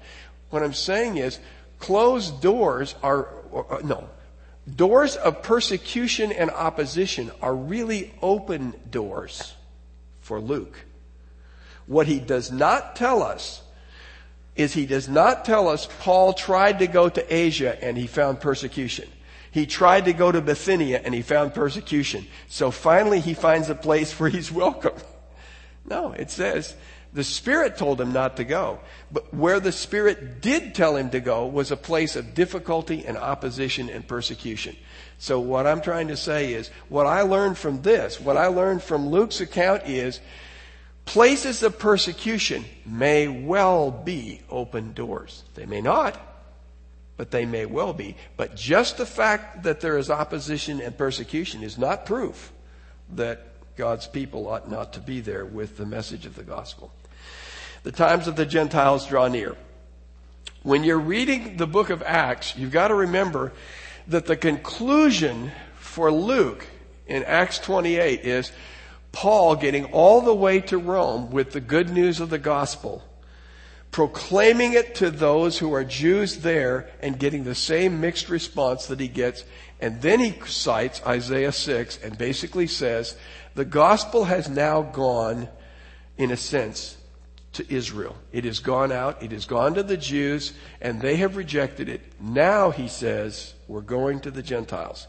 [0.51, 1.39] What I'm saying is,
[1.79, 4.09] closed doors are, or, no,
[4.77, 9.55] doors of persecution and opposition are really open doors
[10.21, 10.85] for Luke.
[11.87, 13.63] What he does not tell us
[14.57, 18.41] is he does not tell us Paul tried to go to Asia and he found
[18.41, 19.09] persecution.
[19.59, 22.29] He tried to go to Bithynia and he found persecution.
[22.47, 24.95] So finally he finds a place where he's welcome.
[25.85, 26.77] No, it says
[27.13, 28.79] the Spirit told him not to go.
[29.11, 33.19] But where the Spirit did tell him to go was a place of difficulty and
[33.19, 34.77] opposition and persecution.
[35.19, 38.85] So what I'm trying to say is, what I learned from this, what I learned
[38.85, 40.21] from Luke's account is,
[41.05, 45.43] places of persecution may well be open doors.
[45.55, 46.17] They may not
[47.19, 48.17] but they may well be.
[48.39, 52.53] But just the fact that there is opposition and persecution is not proof
[53.15, 53.45] that
[53.77, 56.93] God's people ought not to be there with the message of the gospel.
[57.83, 59.57] The times of the Gentiles draw near.
[60.63, 63.53] When you're reading the book of Acts, you've got to remember
[64.07, 66.67] that the conclusion for Luke
[67.07, 68.53] in Acts 28 is
[69.11, 73.03] Paul getting all the way to Rome with the good news of the gospel
[73.91, 79.01] proclaiming it to those who are Jews there and getting the same mixed response that
[79.01, 79.45] he gets.
[79.81, 83.17] And then he cites Isaiah 6 and basically says,
[83.55, 85.49] the gospel has now gone,
[86.17, 86.97] in a sense,
[87.55, 88.17] to Israel.
[88.33, 92.01] It has gone out, it has gone to the Jews, and they have rejected it.
[92.21, 95.09] Now, he says, we're going to the Gentiles.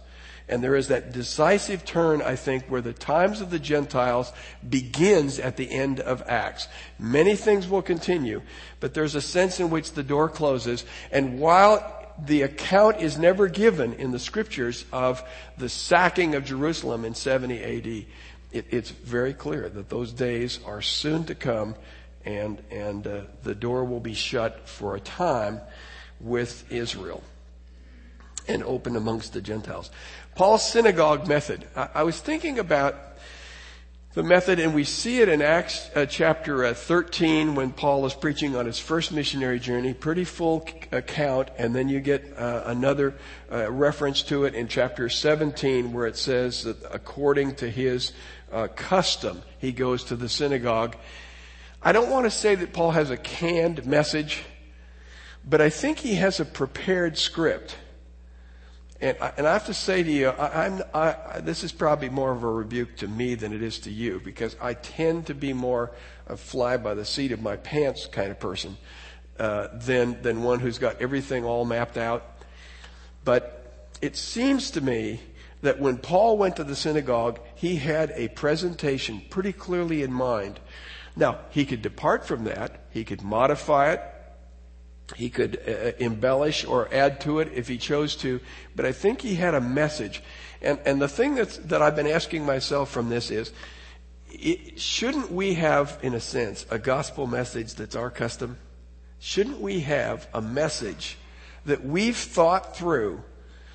[0.50, 4.34] And there is that decisive turn, I think, where the times of the Gentiles
[4.68, 6.68] begins at the end of Acts.
[6.98, 8.42] Many things will continue,
[8.80, 10.86] but there's a sense in which the door closes.
[11.12, 15.24] And while the account is never given in the scriptures of
[15.58, 18.06] the sacking of Jerusalem in 70 AD,
[18.52, 21.76] it, it's very clear that those days are soon to come
[22.26, 25.62] and, and uh, the door will be shut for a time
[26.20, 27.24] with Israel
[28.50, 29.92] and open amongst the Gentiles.
[30.36, 31.66] Paul's synagogue method.
[31.76, 32.96] I, I was thinking about
[34.14, 38.14] the method, and we see it in Acts uh, chapter uh, 13 when Paul is
[38.16, 39.94] preaching on his first missionary journey.
[39.94, 43.14] Pretty full account, and then you get uh, another
[43.52, 48.12] uh, reference to it in chapter 17 where it says that according to his
[48.52, 50.96] uh, custom, he goes to the synagogue.
[51.82, 54.44] I don't want to say that Paul has a canned message,
[55.48, 57.78] but I think he has a prepared script.
[59.02, 62.32] And I, and I have to say to you, I, I, this is probably more
[62.32, 65.54] of a rebuke to me than it is to you because I tend to be
[65.54, 65.92] more
[66.28, 68.78] a fly by the seat of my pants kind of person.
[69.40, 72.44] uh, than, than one who's got everything all mapped out.
[73.24, 75.22] But it seems to me
[75.62, 80.60] that when Paul went to the synagogue, he had a presentation pretty clearly in mind.
[81.16, 84.02] Now, he could depart from that, he could modify it,
[85.16, 88.40] he could uh, embellish or add to it if he chose to,
[88.76, 90.22] but I think he had a message.
[90.62, 93.52] And, and the thing that's, that I've been asking myself from this is,
[94.32, 98.58] it, shouldn't we have, in a sense, a gospel message that's our custom?
[99.20, 101.18] Shouldn't we have a message
[101.66, 103.24] that we've thought through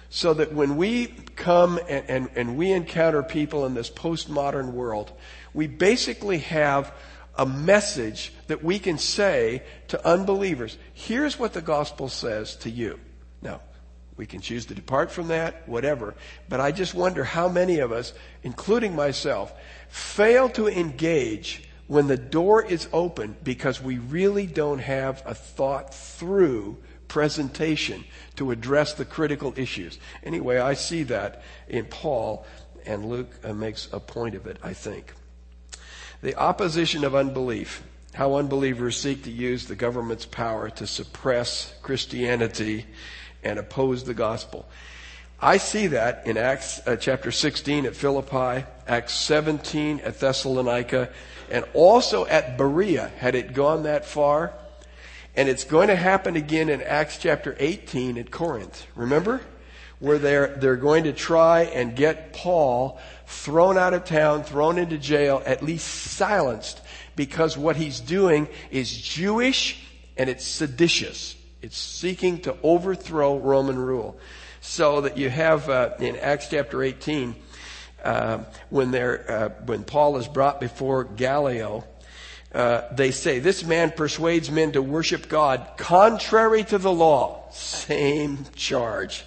[0.08, 1.06] so that when we
[1.36, 5.12] come and, and, and we encounter people in this postmodern world,
[5.52, 6.94] we basically have
[7.36, 10.78] a message that we can say to unbelievers.
[10.92, 12.98] Here's what the gospel says to you.
[13.42, 13.60] Now,
[14.16, 16.14] we can choose to depart from that, whatever.
[16.48, 18.12] But I just wonder how many of us,
[18.42, 19.52] including myself,
[19.88, 25.92] fail to engage when the door is open because we really don't have a thought
[25.92, 26.78] through
[27.08, 28.04] presentation
[28.36, 29.98] to address the critical issues.
[30.22, 32.46] Anyway, I see that in Paul,
[32.86, 35.12] and Luke uh, makes a point of it, I think.
[36.24, 37.82] The opposition of unbelief.
[38.14, 42.86] How unbelievers seek to use the government's power to suppress Christianity
[43.42, 44.66] and oppose the gospel.
[45.38, 51.10] I see that in Acts uh, chapter 16 at Philippi, Acts 17 at Thessalonica,
[51.50, 54.54] and also at Berea, had it gone that far.
[55.36, 58.86] And it's going to happen again in Acts chapter 18 at Corinth.
[58.96, 59.42] Remember?
[60.04, 64.98] Where they're, they're going to try and get Paul thrown out of town, thrown into
[64.98, 66.82] jail, at least silenced,
[67.16, 69.82] because what he's doing is Jewish
[70.18, 71.36] and it's seditious.
[71.62, 74.18] It's seeking to overthrow Roman rule.
[74.60, 77.34] So that you have uh, in Acts chapter 18,
[78.04, 78.38] uh,
[78.68, 81.84] when, they're, uh, when Paul is brought before Gallio,
[82.54, 87.50] uh, they say, This man persuades men to worship God contrary to the law.
[87.52, 89.24] Same charge.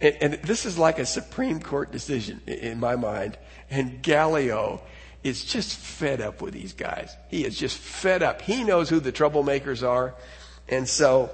[0.00, 3.38] And, and, this is like a Supreme Court decision in my mind.
[3.70, 4.82] And Gallio
[5.24, 7.16] is just fed up with these guys.
[7.28, 8.42] He is just fed up.
[8.42, 10.14] He knows who the troublemakers are.
[10.68, 11.30] And so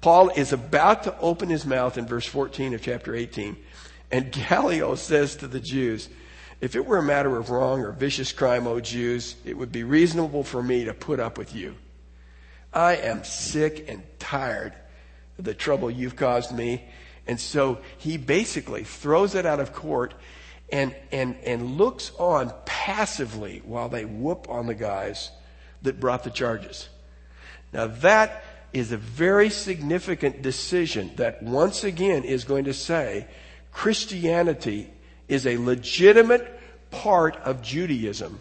[0.00, 3.56] Paul is about to open his mouth in verse 14 of chapter 18.
[4.10, 6.08] And Gallio says to the Jews,
[6.60, 9.84] if it were a matter of wrong or vicious crime, O Jews, it would be
[9.84, 11.74] reasonable for me to put up with you.
[12.72, 14.74] I am sick and tired
[15.38, 16.84] of the trouble you've caused me
[17.26, 20.14] and so he basically throws it out of court
[20.70, 25.30] and, and, and looks on passively while they whoop on the guys
[25.82, 26.88] that brought the charges.
[27.72, 33.26] Now that is a very significant decision that once again is going to say
[33.72, 34.90] Christianity
[35.28, 36.60] is a legitimate
[36.90, 38.40] part of Judaism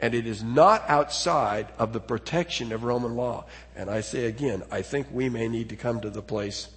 [0.00, 3.44] and it is not outside of the protection of Roman law.
[3.76, 6.68] And I say again, I think we may need to come to the place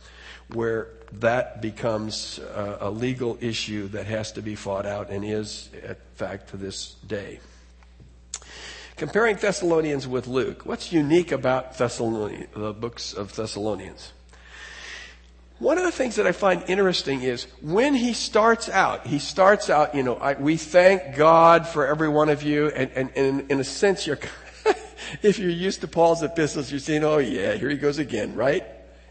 [0.54, 0.90] where
[1.20, 5.96] that becomes a, a legal issue that has to be fought out and is, in
[6.16, 7.40] fact, to this day.
[8.96, 14.14] Comparing Thessalonians with Luke, what's unique about Thessalonians, the books of Thessalonians?
[15.60, 19.70] One of the things that I find interesting is when he starts out, he starts
[19.70, 23.52] out, you know, I, we thank God for every one of you, and, and, and
[23.52, 24.20] in a sense, you're,
[25.22, 28.66] if you're used to Paul's epistles, you're saying, oh yeah, here he goes again, right?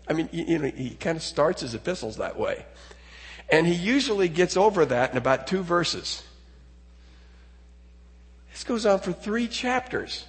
[0.09, 2.65] I mean, you, know, he kind of starts his epistles that way.
[3.49, 6.23] And he usually gets over that in about two verses.
[8.51, 10.25] This goes on for three chapters.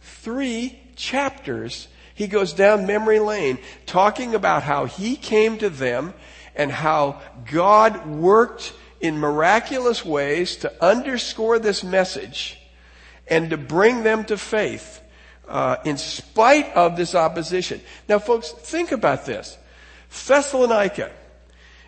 [0.00, 1.88] Three chapters.
[2.14, 6.14] He goes down memory lane talking about how he came to them
[6.54, 12.58] and how God worked in miraculous ways to underscore this message
[13.26, 15.01] and to bring them to faith
[15.48, 17.80] uh, in spite of this opposition.
[18.08, 19.56] Now, folks, think about this.
[20.26, 21.10] Thessalonica,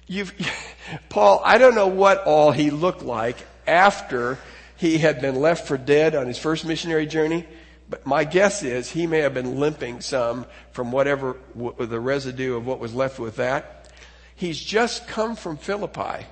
[0.06, 0.34] you've,
[1.08, 3.36] Paul, I don't know what all he looked like
[3.66, 4.38] after
[4.76, 7.46] he had been left for dead on his first missionary journey,
[7.88, 12.56] but my guess is he may have been limping some from whatever w- the residue
[12.56, 13.92] of what was left with that.
[14.34, 16.26] He's just come from Philippi.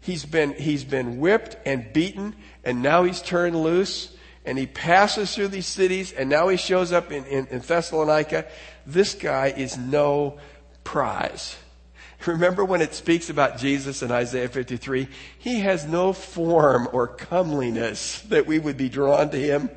[0.00, 4.15] He's been, he's been whipped and beaten, and now he's turned loose
[4.46, 8.46] and he passes through these cities and now he shows up in, in, in Thessalonica.
[8.86, 10.38] This guy is no
[10.84, 11.56] prize.
[12.26, 15.08] Remember when it speaks about Jesus in Isaiah 53?
[15.38, 19.68] He has no form or comeliness that we would be drawn to him.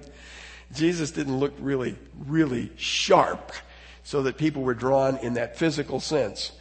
[0.71, 1.97] Jesus didn't look really,
[2.27, 3.51] really sharp
[4.03, 6.51] so that people were drawn in that physical sense.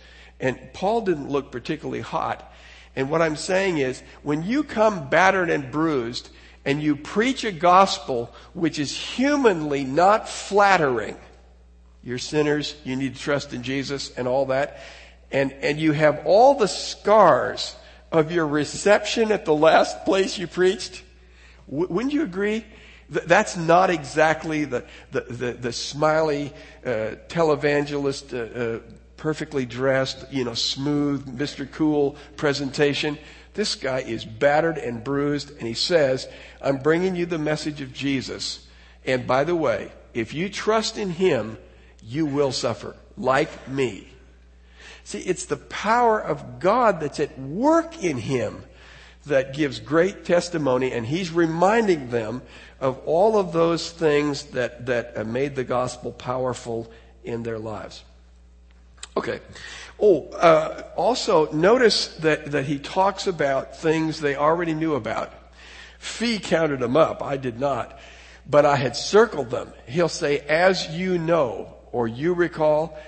[0.41, 2.53] And Paul didn't look particularly hot.
[2.97, 6.31] And what I'm saying is, when you come battered and bruised,
[6.65, 11.17] and you preach a gospel which is humanly not flattering,
[12.03, 12.75] You're sinners.
[12.85, 14.81] You need to trust in Jesus and all that.
[15.31, 17.77] And, and you have all the scars
[18.11, 21.03] of your reception at the last place you preached.
[21.69, 22.65] W- wouldn't you agree?
[23.11, 26.53] That's not exactly the, the, the, the smiley
[26.85, 28.81] uh, televangelist, uh, uh,
[29.17, 31.71] perfectly dressed, you know, smooth, Mr.
[31.71, 33.19] Cool presentation.
[33.59, 36.29] This guy is battered and bruised, and he says,
[36.63, 38.65] I'm bringing you the message of Jesus.
[39.05, 41.59] And by the way, if you trust in him,
[42.01, 44.07] you will suffer, like me.
[45.03, 48.63] See, it's the power of God that's at work in him
[49.27, 52.43] that gives great testimony, and he's reminding them
[52.79, 56.89] of all of those things that, that made the gospel powerful
[57.25, 58.05] in their lives.
[59.17, 59.41] Okay.
[60.01, 65.33] Oh, uh, also notice that, that he talks about things they already knew about.
[65.99, 67.23] Fee counted them up.
[67.23, 67.99] I did not.
[68.49, 69.73] But I had circled them.
[69.87, 72.99] He'll say, as you know, or you recall.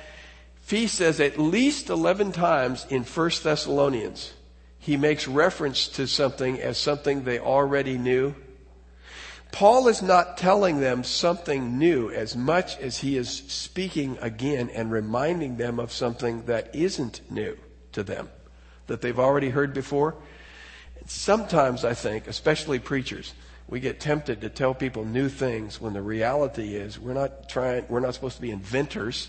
[0.63, 4.33] Fee says at least 11 times in 1 Thessalonians,
[4.79, 8.35] he makes reference to something as something they already knew.
[9.53, 14.91] Paul is not telling them something new as much as he is speaking again and
[14.91, 17.57] reminding them of something that isn't new
[17.93, 18.29] to them,
[18.87, 20.15] that they've already heard before.
[21.07, 23.35] Sometimes I think, especially preachers,
[23.69, 27.85] we get tempted to tell people new things when the reality is we're not trying,
[27.89, 29.29] we're not supposed to be inventors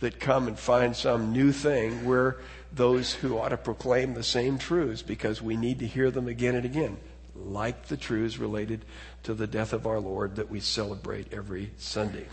[0.00, 2.04] that come and find some new thing.
[2.04, 2.36] We're
[2.72, 6.54] those who ought to proclaim the same truths because we need to hear them again
[6.54, 6.98] and again,
[7.46, 8.84] like the truths related
[9.24, 12.26] to the death of our Lord that we celebrate every Sunday.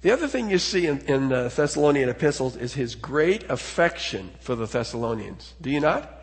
[0.00, 4.54] The other thing you see in, in the Thessalonian epistles is his great affection for
[4.54, 5.54] the Thessalonians.
[5.60, 6.22] Do you not?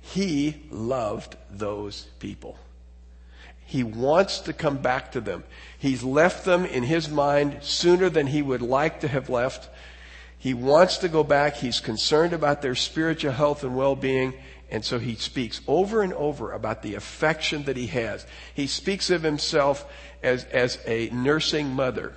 [0.00, 2.58] He loved those people.
[3.64, 5.44] He wants to come back to them.
[5.78, 9.70] He's left them in his mind sooner than he would like to have left.
[10.38, 11.56] He wants to go back.
[11.56, 14.34] He's concerned about their spiritual health and well-being.
[14.70, 18.26] And so he speaks over and over about the affection that he has.
[18.54, 19.90] He speaks of himself
[20.22, 22.14] as, as a nursing mother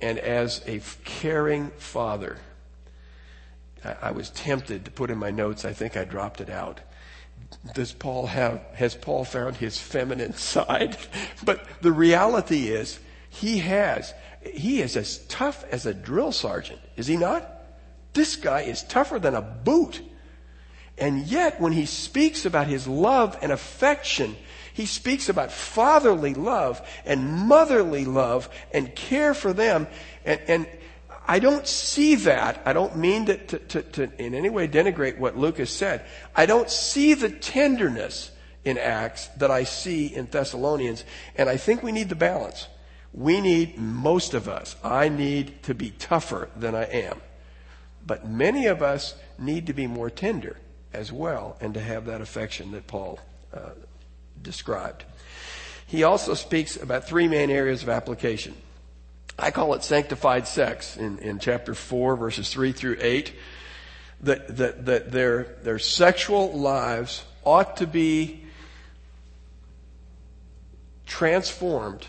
[0.00, 2.38] and as a caring father.
[3.84, 6.80] I, I was tempted to put in my notes, I think I dropped it out.
[7.74, 10.96] Does Paul have, has Paul found his feminine side?
[11.44, 12.98] But the reality is,
[13.30, 14.14] he has.
[14.42, 17.54] He is as tough as a drill sergeant, is he not?
[18.14, 20.00] This guy is tougher than a boot.
[21.00, 24.36] And yet, when he speaks about his love and affection,
[24.74, 29.86] he speaks about fatherly love and motherly love and care for them.
[30.24, 30.66] And, and
[31.26, 32.62] I don't see that.
[32.64, 36.04] I don't mean to, to, to, to, in any way denigrate what Luke's said.
[36.34, 38.30] I don't see the tenderness
[38.64, 41.04] in Acts that I see in Thessalonians.
[41.36, 42.68] And I think we need the balance.
[43.12, 47.20] We need, most of us, I need to be tougher than I am.
[48.06, 50.56] But many of us need to be more tender
[50.92, 53.18] as well and to have that affection that Paul
[53.52, 53.70] uh,
[54.40, 55.04] described.
[55.86, 58.54] He also speaks about three main areas of application.
[59.38, 63.32] I call it sanctified sex in, in chapter 4, verses 3 through 8.
[64.22, 68.44] That, that, that their, their sexual lives ought to be
[71.06, 72.06] transformed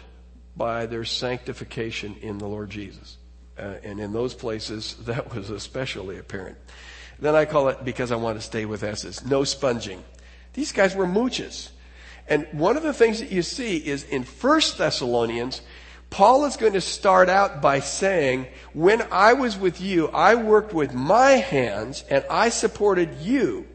[0.57, 3.17] by their sanctification in the Lord Jesus.
[3.57, 6.57] Uh, and in those places, that was especially apparent.
[7.21, 10.03] Then I call it, because I want to stay with S's, no sponging.
[10.53, 11.69] These guys were mooches.
[12.27, 15.61] And one of the things that you see is in First Thessalonians,
[16.09, 20.73] Paul is going to start out by saying, when I was with you, I worked
[20.73, 23.67] with my hands and I supported you.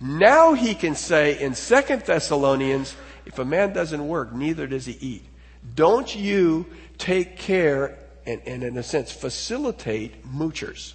[0.00, 2.94] Now he can say in Second Thessalonians,
[3.26, 5.24] if a man doesn't work, neither does he eat.
[5.74, 6.66] Don't you
[6.98, 10.94] take care and, and in a sense facilitate moochers.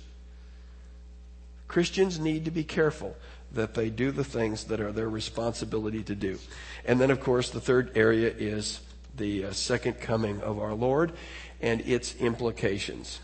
[1.73, 3.15] Christians need to be careful
[3.51, 6.37] that they do the things that are their responsibility to do.
[6.85, 8.79] And then, of course, the third area is
[9.17, 11.13] the uh, second coming of our Lord
[11.61, 13.21] and its implications.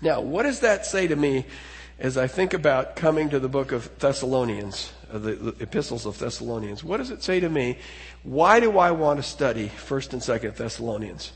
[0.00, 1.44] Now, what does that say to me
[1.98, 6.20] as I think about coming to the book of Thessalonians, uh, the, the, epistles of
[6.20, 6.84] Thessalonians?
[6.84, 7.78] What does it say to me?
[8.22, 11.32] Why do I want to study 1st and 2nd Thessalonians?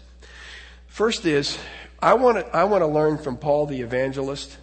[0.86, 1.58] First is,
[1.98, 4.58] I want to, I want to learn from Paul the evangelist.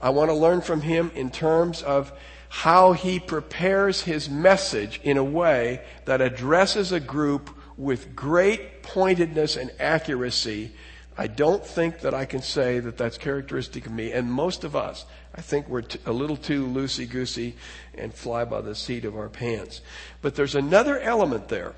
[0.00, 2.12] I want to learn from him in terms of
[2.48, 9.56] how he prepares his message in a way that addresses a group with great pointedness
[9.56, 10.72] and accuracy.
[11.16, 14.74] I don't think that I can say that that's characteristic of me and most of
[14.74, 15.04] us.
[15.34, 17.56] I think we're t- a little too loosey goosey
[17.94, 19.80] and fly by the seat of our pants.
[20.22, 21.74] But there's another element there.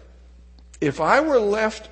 [0.81, 1.91] If I were left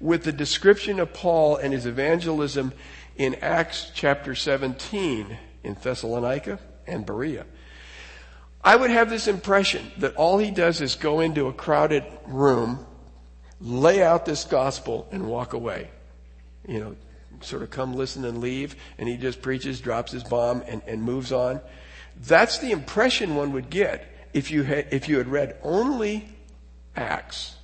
[0.00, 2.72] with the description of Paul and his evangelism
[3.16, 7.46] in Acts chapter 17 in Thessalonica and Berea.
[8.64, 12.86] I would have this impression that all he does is go into a crowded room,
[13.60, 15.90] lay out this gospel, and walk away.
[16.66, 16.96] You know,
[17.40, 21.02] sort of come listen and leave, and he just preaches, drops his bomb, and, and
[21.02, 21.60] moves on.
[22.20, 26.28] That's the impression one would get if you had, if you had read only
[26.94, 27.56] Acts.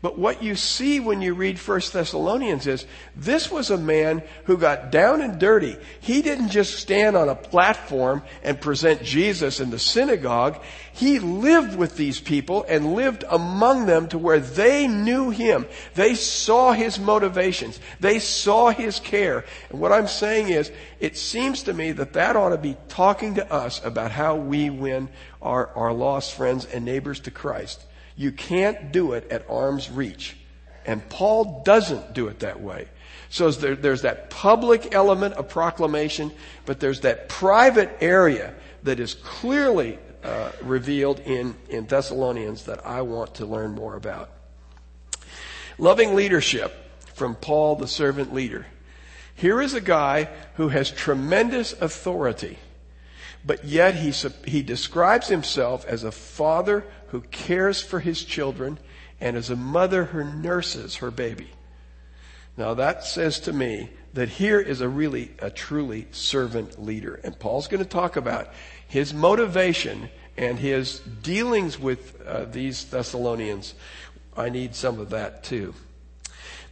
[0.00, 2.86] But what you see when you read 1 Thessalonians is
[3.16, 5.76] this was a man who got down and dirty.
[5.98, 10.62] He didn't just stand on a platform and present Jesus in the synagogue.
[10.92, 15.66] He lived with these people and lived among them to where they knew him.
[15.96, 17.80] They saw his motivations.
[17.98, 19.44] They saw his care.
[19.68, 20.70] And what I'm saying is,
[21.00, 24.70] it seems to me that that ought to be talking to us about how we
[24.70, 25.08] win
[25.42, 27.84] our, our lost friends and neighbors to Christ.
[28.18, 30.36] You can't do it at arm's reach.
[30.84, 32.88] And Paul doesn't do it that way.
[33.30, 36.32] So there, there's that public element of proclamation,
[36.66, 43.02] but there's that private area that is clearly uh, revealed in, in Thessalonians that I
[43.02, 44.30] want to learn more about.
[45.78, 46.74] Loving leadership
[47.14, 48.66] from Paul, the servant leader.
[49.36, 52.58] Here is a guy who has tremendous authority,
[53.48, 54.12] but yet he,
[54.44, 58.78] he describes himself as a father who cares for his children
[59.22, 61.48] and as a mother who nurses her baby.
[62.58, 67.22] Now that says to me that here is a really, a truly servant leader.
[67.24, 68.52] And Paul's going to talk about
[68.86, 73.72] his motivation and his dealings with uh, these Thessalonians.
[74.36, 75.74] I need some of that too.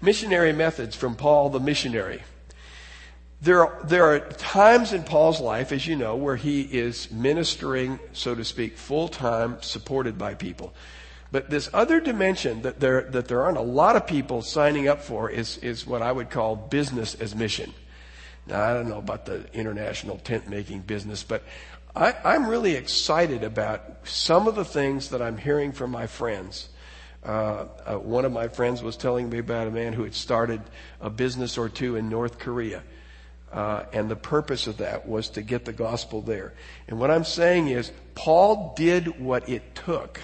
[0.02, 2.22] Missionary methods from Paul the missionary.
[3.42, 8.00] There are, there are times in Paul's life, as you know, where he is ministering,
[8.12, 10.72] so to speak, full time, supported by people.
[11.32, 15.02] But this other dimension that there, that there aren't a lot of people signing up
[15.02, 17.74] for is, is what I would call business as mission.
[18.46, 21.42] Now, I don't know about the international tent making business, but
[21.94, 26.68] I, I'm really excited about some of the things that I'm hearing from my friends.
[27.24, 30.60] Uh, uh, one of my friends was telling me about a man who had started
[31.00, 32.82] a business or two in North Korea.
[33.56, 36.52] Uh, and the purpose of that was to get the gospel there.
[36.88, 40.20] And what I'm saying is, Paul did what it took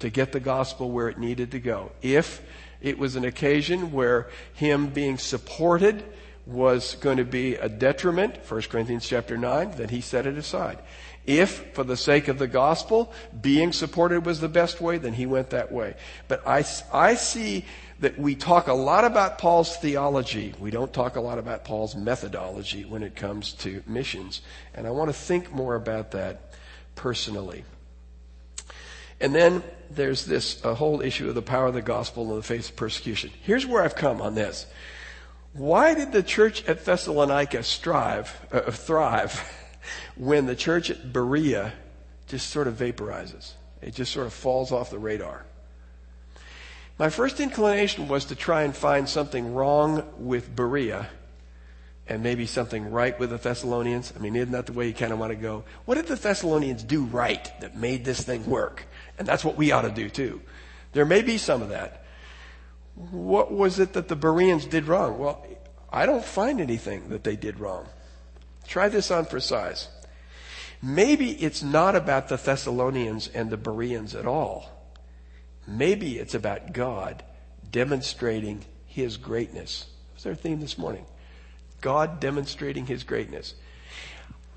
[0.00, 1.90] to get the gospel where it needed to go.
[2.02, 2.42] If
[2.82, 6.04] it was an occasion where him being supported
[6.44, 10.80] was going to be a detriment, 1 Corinthians chapter 9, then he set it aside.
[11.24, 13.10] If, for the sake of the gospel,
[13.40, 15.94] being supported was the best way, then he went that way.
[16.26, 17.64] But I, I see
[18.00, 20.54] that we talk a lot about Paul's theology.
[20.58, 24.40] We don't talk a lot about Paul's methodology when it comes to missions.
[24.74, 26.54] And I want to think more about that
[26.94, 27.64] personally.
[29.20, 32.42] And then there's this a whole issue of the power of the gospel in the
[32.42, 33.30] face of persecution.
[33.42, 34.66] Here's where I've come on this.
[35.54, 39.42] Why did the church at Thessalonica strive, uh, thrive
[40.16, 41.72] when the church at Berea
[42.28, 43.52] just sort of vaporizes?
[43.82, 45.44] It just sort of falls off the radar.
[46.98, 51.08] My first inclination was to try and find something wrong with Berea
[52.08, 54.12] and maybe something right with the Thessalonians.
[54.16, 55.64] I mean, isn't that the way you kind of want to go?
[55.84, 58.86] What did the Thessalonians do right that made this thing work?
[59.16, 60.40] And that's what we ought to do too.
[60.92, 62.04] There may be some of that.
[62.96, 65.18] What was it that the Bereans did wrong?
[65.18, 65.46] Well,
[65.92, 67.86] I don't find anything that they did wrong.
[68.66, 69.88] Try this on for size.
[70.82, 74.77] Maybe it's not about the Thessalonians and the Bereans at all.
[75.68, 77.22] Maybe it's about God
[77.70, 79.86] demonstrating His greatness.
[80.14, 81.04] That's our theme this morning.
[81.82, 83.54] God demonstrating His greatness.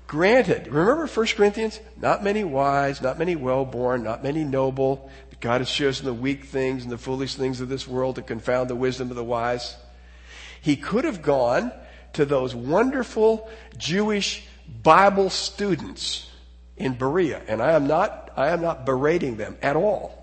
[0.06, 1.80] Granted, remember 1 Corinthians?
[2.00, 5.10] Not many wise, not many well-born, not many noble.
[5.28, 8.22] But God has chosen the weak things and the foolish things of this world to
[8.22, 9.76] confound the wisdom of the wise.
[10.62, 11.72] He could have gone
[12.14, 14.44] to those wonderful Jewish
[14.82, 16.30] Bible students
[16.76, 20.21] in Berea, and I am not, I am not berating them at all.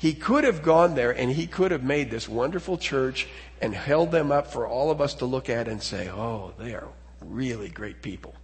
[0.00, 3.28] He could have gone there and he could have made this wonderful church
[3.60, 6.72] and held them up for all of us to look at and say, oh, they
[6.72, 6.88] are
[7.20, 8.34] really great people.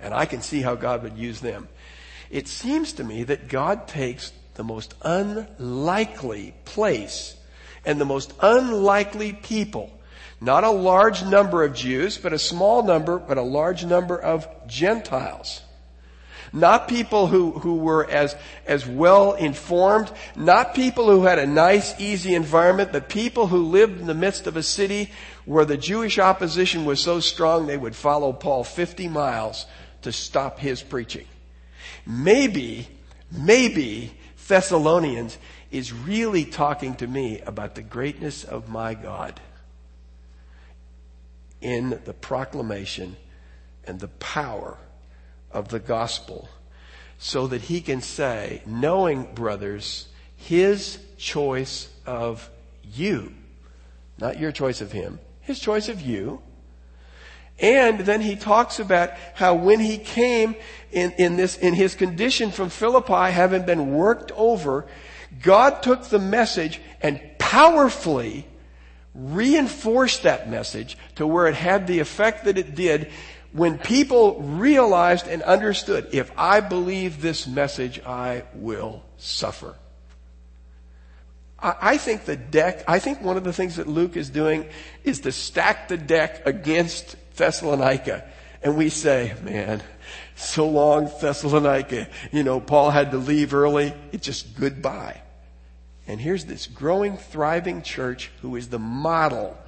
[0.00, 1.68] And I can see how God would use them.
[2.30, 7.36] It seems to me that God takes the most unlikely place
[7.84, 9.96] and the most unlikely people.
[10.40, 14.48] Not a large number of Jews, but a small number, but a large number of
[14.66, 15.62] Gentiles.
[16.52, 18.36] Not people who, who were as,
[18.66, 20.10] as well informed.
[20.36, 24.46] Not people who had a nice, easy environment, but people who lived in the midst
[24.46, 25.10] of a city
[25.44, 29.66] where the Jewish opposition was so strong they would follow Paul 50 miles
[30.02, 31.26] to stop his preaching.
[32.06, 32.88] Maybe,
[33.30, 34.14] maybe
[34.46, 35.36] Thessalonians
[35.70, 39.40] is really talking to me about the greatness of my God
[41.60, 43.16] in the proclamation
[43.84, 44.78] and the power
[45.52, 46.48] of the gospel
[47.18, 52.48] so that he can say, knowing brothers, his choice of
[52.84, 53.34] you,
[54.18, 56.40] not your choice of him, his choice of you.
[57.58, 60.54] And then he talks about how when he came
[60.92, 64.86] in, in this, in his condition from Philippi, having been worked over,
[65.42, 68.46] God took the message and powerfully
[69.14, 73.10] reinforced that message to where it had the effect that it did
[73.52, 79.74] when people realized and understood, if I believe this message, I will suffer.
[81.60, 84.68] I think the deck, I think one of the things that Luke is doing
[85.02, 88.24] is to stack the deck against Thessalonica.
[88.62, 89.82] And we say, man,
[90.36, 92.08] so long Thessalonica.
[92.30, 93.92] You know, Paul had to leave early.
[94.12, 95.20] It's just goodbye.
[96.06, 99.58] And here's this growing, thriving church who is the model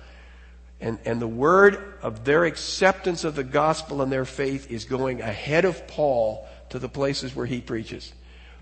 [0.81, 5.21] and, and the word of their acceptance of the gospel and their faith is going
[5.21, 8.13] ahead of Paul to the places where he preaches.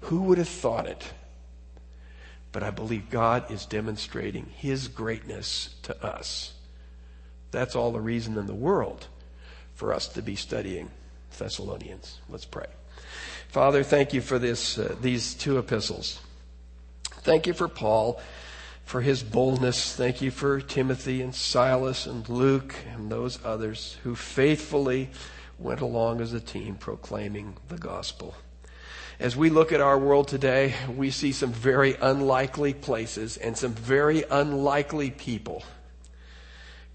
[0.02, 1.12] Who would have thought it?
[2.50, 6.54] But I believe God is demonstrating his greatness to us.
[7.50, 9.06] That's all the reason in the world
[9.74, 10.90] for us to be studying
[11.36, 12.18] Thessalonians.
[12.28, 12.66] Let's pray.
[13.48, 16.20] Father, thank you for this, uh, these two epistles.
[17.22, 18.20] Thank you for Paul
[18.88, 19.94] for his boldness.
[19.94, 25.10] Thank you for Timothy and Silas and Luke and those others who faithfully
[25.58, 28.34] went along as a team proclaiming the gospel.
[29.20, 33.74] As we look at our world today, we see some very unlikely places and some
[33.74, 35.64] very unlikely people.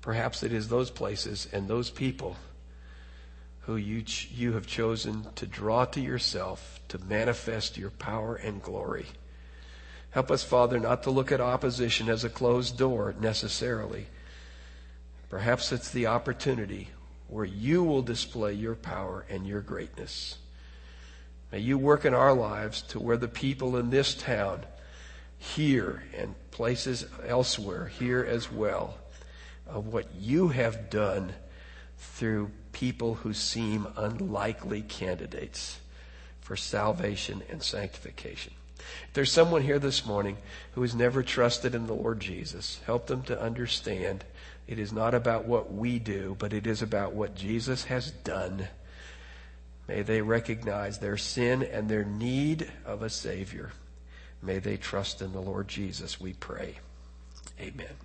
[0.01, 2.37] Perhaps it is those places and those people
[3.67, 8.63] who you, ch- you have chosen to draw to yourself to manifest your power and
[8.63, 9.05] glory.
[10.13, 14.05] Help us, Father, not to look at opposition as a closed door necessarily.
[15.29, 16.89] Perhaps it's the opportunity
[17.27, 20.37] where you will display your power and your greatness.
[21.51, 24.63] May you work in our lives to where the people in this town
[25.39, 28.99] here and places elsewhere hear as well
[29.67, 31.33] of what you have done
[31.97, 35.79] through people who seem unlikely candidates
[36.39, 38.53] for salvation and sanctification.
[39.07, 40.37] If there's someone here this morning
[40.73, 44.23] who has never trusted in the Lord Jesus, help them to understand
[44.67, 48.67] it is not about what we do, but it is about what Jesus has done.
[49.87, 53.71] May they recognize their sin and their need of a Savior.
[54.41, 56.79] May they trust in the Lord Jesus, we pray.
[57.59, 57.95] Amen.